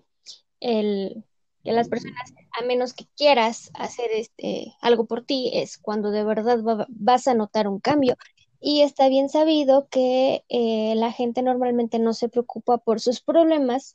el, 0.61 1.25
que 1.63 1.71
las 1.71 1.89
personas, 1.89 2.33
a 2.59 2.63
menos 2.63 2.93
que 2.93 3.05
quieras 3.15 3.71
hacer 3.73 4.09
este, 4.11 4.73
algo 4.81 5.05
por 5.05 5.25
ti, 5.25 5.51
es 5.53 5.77
cuando 5.77 6.11
de 6.11 6.23
verdad 6.23 6.59
vas 6.89 7.27
a 7.27 7.33
notar 7.33 7.67
un 7.67 7.79
cambio. 7.79 8.15
Y 8.61 8.81
está 8.81 9.07
bien 9.07 9.29
sabido 9.29 9.87
que 9.89 10.43
eh, 10.49 10.93
la 10.95 11.11
gente 11.11 11.41
normalmente 11.41 11.99
no 11.99 12.13
se 12.13 12.29
preocupa 12.29 12.77
por 12.77 12.99
sus 12.99 13.21
problemas 13.21 13.93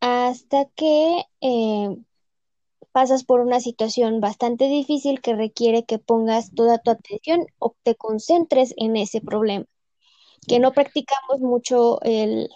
hasta 0.00 0.66
que 0.76 1.24
eh, 1.40 1.96
pasas 2.92 3.24
por 3.24 3.40
una 3.40 3.60
situación 3.60 4.20
bastante 4.20 4.68
difícil 4.68 5.20
que 5.20 5.34
requiere 5.34 5.84
que 5.84 5.98
pongas 5.98 6.54
toda 6.54 6.78
tu 6.78 6.90
atención 6.90 7.46
o 7.58 7.74
te 7.82 7.94
concentres 7.94 8.74
en 8.76 8.96
ese 8.96 9.20
problema. 9.20 9.66
Que 10.46 10.60
no 10.60 10.72
practicamos 10.72 11.40
mucho 11.40 12.00
el, 12.02 12.48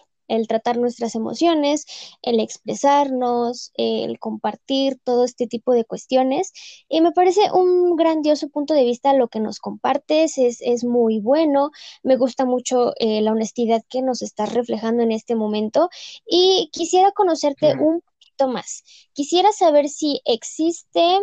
tratar 0.46 0.78
nuestras 0.78 1.14
emociones, 1.14 1.86
el 2.22 2.40
expresarnos, 2.40 3.72
el 3.74 4.18
compartir, 4.18 4.98
todo 5.04 5.24
este 5.24 5.46
tipo 5.46 5.72
de 5.72 5.84
cuestiones. 5.84 6.52
Y 6.88 7.00
me 7.00 7.12
parece 7.12 7.40
un 7.52 7.96
grandioso 7.96 8.48
punto 8.48 8.74
de 8.74 8.84
vista 8.84 9.12
lo 9.12 9.28
que 9.28 9.40
nos 9.40 9.58
compartes, 9.58 10.38
es, 10.38 10.84
muy 10.84 11.20
bueno, 11.20 11.70
me 12.02 12.16
gusta 12.16 12.44
mucho 12.44 12.92
eh, 12.98 13.20
la 13.20 13.32
honestidad 13.32 13.82
que 13.88 14.02
nos 14.02 14.22
estás 14.22 14.52
reflejando 14.54 15.02
en 15.02 15.12
este 15.12 15.34
momento 15.34 15.90
y 16.26 16.70
quisiera 16.72 17.12
conocerte 17.12 17.74
un 17.74 18.02
más. 18.48 18.84
Quisiera 19.12 19.52
saber 19.52 19.88
si 19.88 20.20
existe 20.24 21.20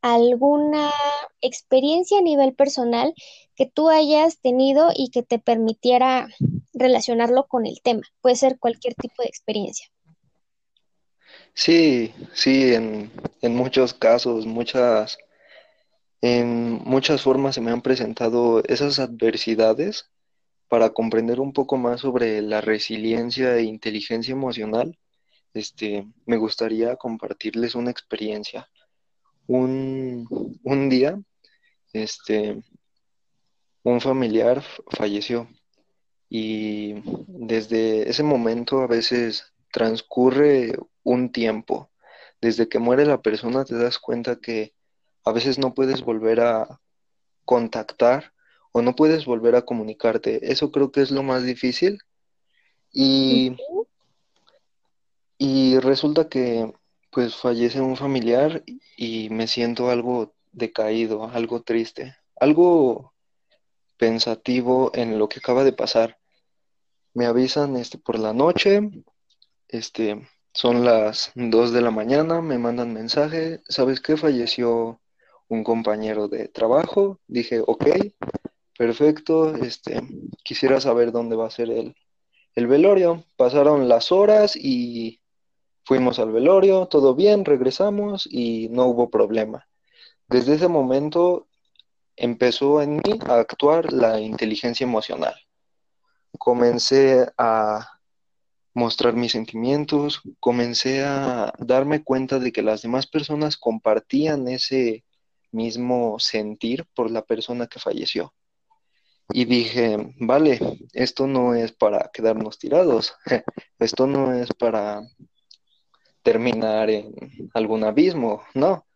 alguna 0.00 0.92
experiencia 1.40 2.18
a 2.18 2.22
nivel 2.22 2.54
personal 2.54 3.14
que 3.56 3.66
tú 3.66 3.88
hayas 3.88 4.38
tenido 4.38 4.90
y 4.94 5.10
que 5.10 5.22
te 5.22 5.38
permitiera 5.38 6.28
relacionarlo 6.78 7.46
con 7.46 7.66
el 7.66 7.80
tema. 7.82 8.02
Puede 8.20 8.36
ser 8.36 8.58
cualquier 8.58 8.94
tipo 8.94 9.22
de 9.22 9.28
experiencia. 9.28 9.88
Sí, 11.54 12.12
sí, 12.32 12.74
en, 12.74 13.10
en 13.42 13.54
muchos 13.54 13.94
casos, 13.94 14.46
muchas, 14.46 15.18
en 16.20 16.74
muchas 16.84 17.22
formas 17.22 17.54
se 17.54 17.60
me 17.60 17.70
han 17.70 17.82
presentado 17.82 18.62
esas 18.64 18.98
adversidades 18.98 20.10
para 20.68 20.90
comprender 20.90 21.40
un 21.40 21.52
poco 21.52 21.76
más 21.76 22.00
sobre 22.00 22.42
la 22.42 22.60
resiliencia 22.60 23.56
e 23.56 23.62
inteligencia 23.62 24.32
emocional 24.32 24.98
este, 25.54 26.06
me 26.26 26.36
gustaría 26.36 26.96
compartirles 26.96 27.74
una 27.74 27.90
experiencia. 27.90 28.68
Un, 29.46 30.26
un 30.62 30.88
día, 30.88 31.20
este, 31.92 32.62
un 33.82 34.00
familiar 34.00 34.62
falleció 34.90 35.48
y 36.28 37.02
desde 37.26 38.08
ese 38.08 38.22
momento 38.22 38.80
a 38.80 38.86
veces 38.86 39.52
transcurre 39.72 40.76
un 41.02 41.32
tiempo. 41.32 41.90
Desde 42.40 42.68
que 42.68 42.78
muere 42.78 43.06
la 43.06 43.22
persona 43.22 43.64
te 43.64 43.76
das 43.76 43.98
cuenta 43.98 44.36
que 44.36 44.74
a 45.24 45.32
veces 45.32 45.58
no 45.58 45.74
puedes 45.74 46.02
volver 46.02 46.40
a 46.40 46.80
contactar 47.44 48.32
o 48.72 48.82
no 48.82 48.94
puedes 48.94 49.24
volver 49.24 49.56
a 49.56 49.62
comunicarte. 49.62 50.52
Eso 50.52 50.70
creo 50.70 50.92
que 50.92 51.00
es 51.02 51.10
lo 51.10 51.22
más 51.22 51.44
difícil. 51.44 51.98
Y 52.92 53.56
y 55.38 55.78
resulta 55.78 56.28
que 56.28 56.72
pues 57.10 57.36
fallece 57.36 57.80
un 57.80 57.96
familiar 57.96 58.64
y 58.96 59.30
me 59.30 59.46
siento 59.46 59.88
algo 59.88 60.34
decaído, 60.52 61.30
algo 61.30 61.62
triste, 61.62 62.16
algo 62.36 63.14
pensativo 63.98 64.90
en 64.94 65.18
lo 65.18 65.28
que 65.28 65.40
acaba 65.40 65.64
de 65.64 65.72
pasar. 65.72 66.18
Me 67.14 67.26
avisan 67.26 67.76
este 67.76 67.98
por 67.98 68.18
la 68.18 68.32
noche, 68.32 68.80
este 69.68 70.28
son 70.52 70.84
las 70.84 71.32
2 71.34 71.72
de 71.72 71.82
la 71.82 71.90
mañana, 71.90 72.40
me 72.40 72.58
mandan 72.58 72.92
mensaje, 72.92 73.60
¿sabes 73.68 74.00
qué? 74.00 74.16
Falleció 74.16 75.00
un 75.48 75.64
compañero 75.64 76.28
de 76.28 76.48
trabajo. 76.48 77.20
Dije, 77.26 77.60
ok, 77.66 77.86
perfecto, 78.76 79.54
este, 79.56 80.00
quisiera 80.44 80.80
saber 80.80 81.12
dónde 81.12 81.36
va 81.36 81.46
a 81.46 81.50
ser 81.50 81.70
el, 81.70 81.96
el 82.54 82.66
velorio. 82.66 83.24
Pasaron 83.36 83.88
las 83.88 84.12
horas 84.12 84.56
y 84.56 85.20
Fuimos 85.88 86.18
al 86.18 86.32
velorio, 86.32 86.84
todo 86.84 87.14
bien, 87.14 87.46
regresamos 87.46 88.28
y 88.30 88.68
no 88.68 88.88
hubo 88.88 89.08
problema. 89.08 89.66
Desde 90.28 90.56
ese 90.56 90.68
momento 90.68 91.47
empezó 92.18 92.82
en 92.82 92.96
mí 92.96 93.18
a 93.26 93.38
actuar 93.38 93.92
la 93.92 94.20
inteligencia 94.20 94.84
emocional. 94.84 95.34
Comencé 96.38 97.26
a 97.38 97.88
mostrar 98.74 99.14
mis 99.14 99.32
sentimientos, 99.32 100.22
comencé 100.40 101.04
a 101.04 101.52
darme 101.58 102.02
cuenta 102.04 102.38
de 102.38 102.52
que 102.52 102.62
las 102.62 102.82
demás 102.82 103.06
personas 103.06 103.56
compartían 103.56 104.48
ese 104.48 105.04
mismo 105.50 106.18
sentir 106.18 106.86
por 106.94 107.10
la 107.10 107.22
persona 107.22 107.66
que 107.66 107.80
falleció. 107.80 108.34
Y 109.30 109.44
dije, 109.44 110.14
vale, 110.18 110.58
esto 110.92 111.26
no 111.26 111.54
es 111.54 111.72
para 111.72 112.10
quedarnos 112.12 112.58
tirados, 112.58 113.14
esto 113.78 114.06
no 114.06 114.32
es 114.32 114.48
para 114.54 115.02
terminar 116.22 116.90
en 116.90 117.14
algún 117.54 117.84
abismo, 117.84 118.42
¿no? 118.54 118.87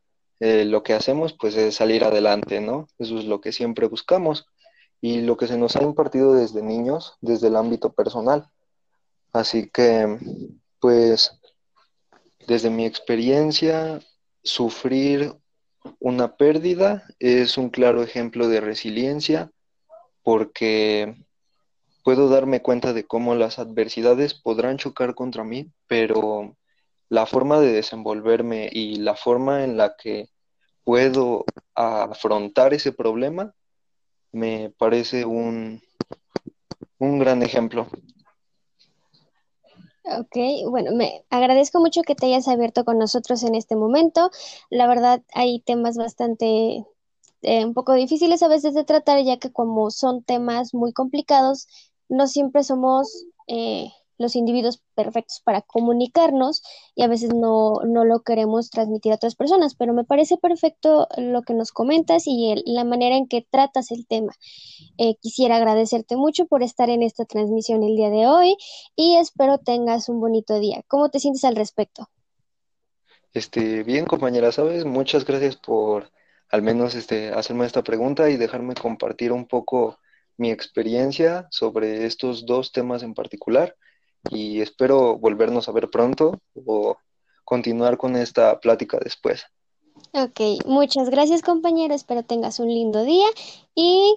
Eh, 0.45 0.64
lo 0.64 0.82
que 0.82 0.93
hacemos 0.93 1.34
pues 1.34 1.55
es 1.55 1.76
salir 1.76 2.03
adelante, 2.03 2.61
¿no? 2.61 2.88
Eso 2.99 3.16
es 3.16 3.26
lo 3.26 3.40
que 3.40 3.53
siempre 3.53 3.86
buscamos 3.86 4.45
y 5.01 5.20
lo 5.20 5.36
que 5.36 5.47
se 5.47 5.57
nos 5.57 5.76
ha 5.76 5.84
impartido 5.84 6.34
desde 6.34 6.62
niños, 6.62 7.16
desde 7.20 7.47
el 7.47 7.55
ámbito 7.55 7.93
personal. 7.93 8.51
Así 9.32 9.70
que, 9.72 10.18
pues, 10.80 11.38
desde 12.49 12.70
mi 12.70 12.86
experiencia, 12.86 14.01
sufrir 14.43 15.32
una 16.01 16.36
pérdida 16.36 17.05
es 17.20 17.57
un 17.57 17.70
claro 17.70 18.03
ejemplo 18.03 18.49
de 18.49 18.61
resiliencia 18.61 19.53
porque 20.24 21.24
puedo 22.03 22.28
darme 22.28 22.62
cuenta 22.62 22.93
de 22.93 23.05
cómo 23.05 23.36
las 23.36 23.61
adversidades 23.61 24.34
podrán 24.34 24.76
chocar 24.76 25.14
contra 25.14 25.45
mí, 25.45 25.70
pero 25.86 26.57
la 27.12 27.26
forma 27.26 27.60
de 27.60 27.72
desenvolverme 27.72 28.70
y 28.72 28.96
la 28.96 29.14
forma 29.14 29.64
en 29.64 29.76
la 29.76 29.96
que 29.96 30.30
puedo 30.82 31.44
afrontar 31.74 32.72
ese 32.72 32.90
problema 32.90 33.54
me 34.32 34.72
parece 34.78 35.26
un, 35.26 35.82
un 36.98 37.18
gran 37.18 37.42
ejemplo. 37.42 37.86
Ok, 40.04 40.70
bueno, 40.70 40.92
me 40.92 41.22
agradezco 41.28 41.80
mucho 41.80 42.00
que 42.00 42.14
te 42.14 42.24
hayas 42.24 42.48
abierto 42.48 42.86
con 42.86 42.96
nosotros 42.96 43.42
en 43.42 43.56
este 43.56 43.76
momento. 43.76 44.30
La 44.70 44.86
verdad, 44.86 45.22
hay 45.34 45.60
temas 45.60 45.98
bastante 45.98 46.86
eh, 47.42 47.64
un 47.66 47.74
poco 47.74 47.92
difíciles 47.92 48.42
a 48.42 48.48
veces 48.48 48.72
de 48.72 48.84
tratar, 48.84 49.22
ya 49.22 49.36
que 49.36 49.52
como 49.52 49.90
son 49.90 50.24
temas 50.24 50.72
muy 50.72 50.94
complicados, 50.94 51.68
no 52.08 52.26
siempre 52.26 52.64
somos 52.64 53.26
eh, 53.48 53.92
los 54.18 54.36
individuos 54.36 54.82
perfectos 54.94 55.40
para 55.44 55.62
comunicarnos 55.62 56.62
y 56.94 57.02
a 57.02 57.08
veces 57.08 57.34
no, 57.34 57.74
no, 57.84 58.04
lo 58.04 58.20
queremos 58.20 58.70
transmitir 58.70 59.12
a 59.12 59.16
otras 59.16 59.34
personas, 59.34 59.74
pero 59.74 59.92
me 59.92 60.04
parece 60.04 60.36
perfecto 60.36 61.08
lo 61.16 61.42
que 61.42 61.54
nos 61.54 61.72
comentas 61.72 62.24
y 62.26 62.54
la 62.66 62.84
manera 62.84 63.16
en 63.16 63.28
que 63.28 63.46
tratas 63.48 63.90
el 63.90 64.06
tema. 64.06 64.32
Eh, 64.98 65.16
quisiera 65.20 65.56
agradecerte 65.56 66.16
mucho 66.16 66.46
por 66.46 66.62
estar 66.62 66.90
en 66.90 67.02
esta 67.02 67.24
transmisión 67.24 67.82
el 67.82 67.96
día 67.96 68.10
de 68.10 68.26
hoy 68.26 68.56
y 68.96 69.16
espero 69.16 69.58
tengas 69.58 70.08
un 70.08 70.20
bonito 70.20 70.58
día. 70.58 70.82
¿Cómo 70.88 71.08
te 71.10 71.20
sientes 71.20 71.44
al 71.44 71.56
respecto? 71.56 72.08
Este, 73.32 73.82
bien, 73.82 74.04
compañera, 74.04 74.52
sabes, 74.52 74.84
muchas 74.84 75.24
gracias 75.24 75.56
por 75.56 76.10
al 76.50 76.60
menos 76.60 76.94
este, 76.94 77.30
hacerme 77.30 77.64
esta 77.64 77.82
pregunta 77.82 78.28
y 78.28 78.36
dejarme 78.36 78.74
compartir 78.74 79.32
un 79.32 79.46
poco 79.48 79.98
mi 80.36 80.50
experiencia 80.50 81.48
sobre 81.50 82.04
estos 82.04 82.44
dos 82.44 82.72
temas 82.72 83.02
en 83.02 83.14
particular 83.14 83.74
y 84.30 84.60
espero 84.60 85.18
volvernos 85.18 85.68
a 85.68 85.72
ver 85.72 85.90
pronto 85.90 86.38
o 86.54 86.96
continuar 87.44 87.96
con 87.96 88.16
esta 88.16 88.60
plática 88.60 88.98
después. 89.02 89.44
Ok, 90.12 90.64
muchas 90.66 91.10
gracias 91.10 91.42
compañero, 91.42 91.94
espero 91.94 92.22
tengas 92.22 92.58
un 92.60 92.68
lindo 92.68 93.04
día 93.04 93.26
y 93.74 94.16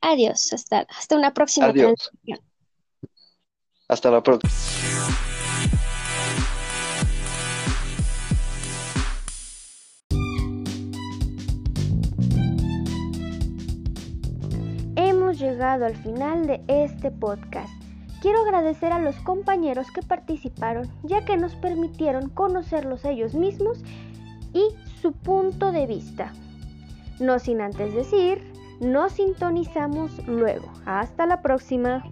adiós, 0.00 0.52
hasta, 0.52 0.80
hasta 0.88 1.16
una 1.16 1.32
próxima. 1.32 1.66
Adiós. 1.66 2.10
Hasta 3.88 4.10
la 4.10 4.22
próxima. 4.22 4.52
Hemos 14.96 15.38
llegado 15.38 15.86
al 15.86 15.96
final 15.96 16.46
de 16.46 16.62
este 16.68 17.10
podcast. 17.10 17.81
Quiero 18.22 18.42
agradecer 18.42 18.92
a 18.92 19.00
los 19.00 19.16
compañeros 19.16 19.90
que 19.90 20.00
participaron 20.00 20.88
ya 21.02 21.24
que 21.24 21.36
nos 21.36 21.56
permitieron 21.56 22.28
conocerlos 22.28 23.04
ellos 23.04 23.34
mismos 23.34 23.82
y 24.52 24.62
su 25.00 25.10
punto 25.10 25.72
de 25.72 25.88
vista. 25.88 26.32
No 27.18 27.40
sin 27.40 27.60
antes 27.60 27.92
decir, 27.92 28.40
nos 28.80 29.14
sintonizamos 29.14 30.24
luego. 30.28 30.70
Hasta 30.86 31.26
la 31.26 31.42
próxima. 31.42 32.04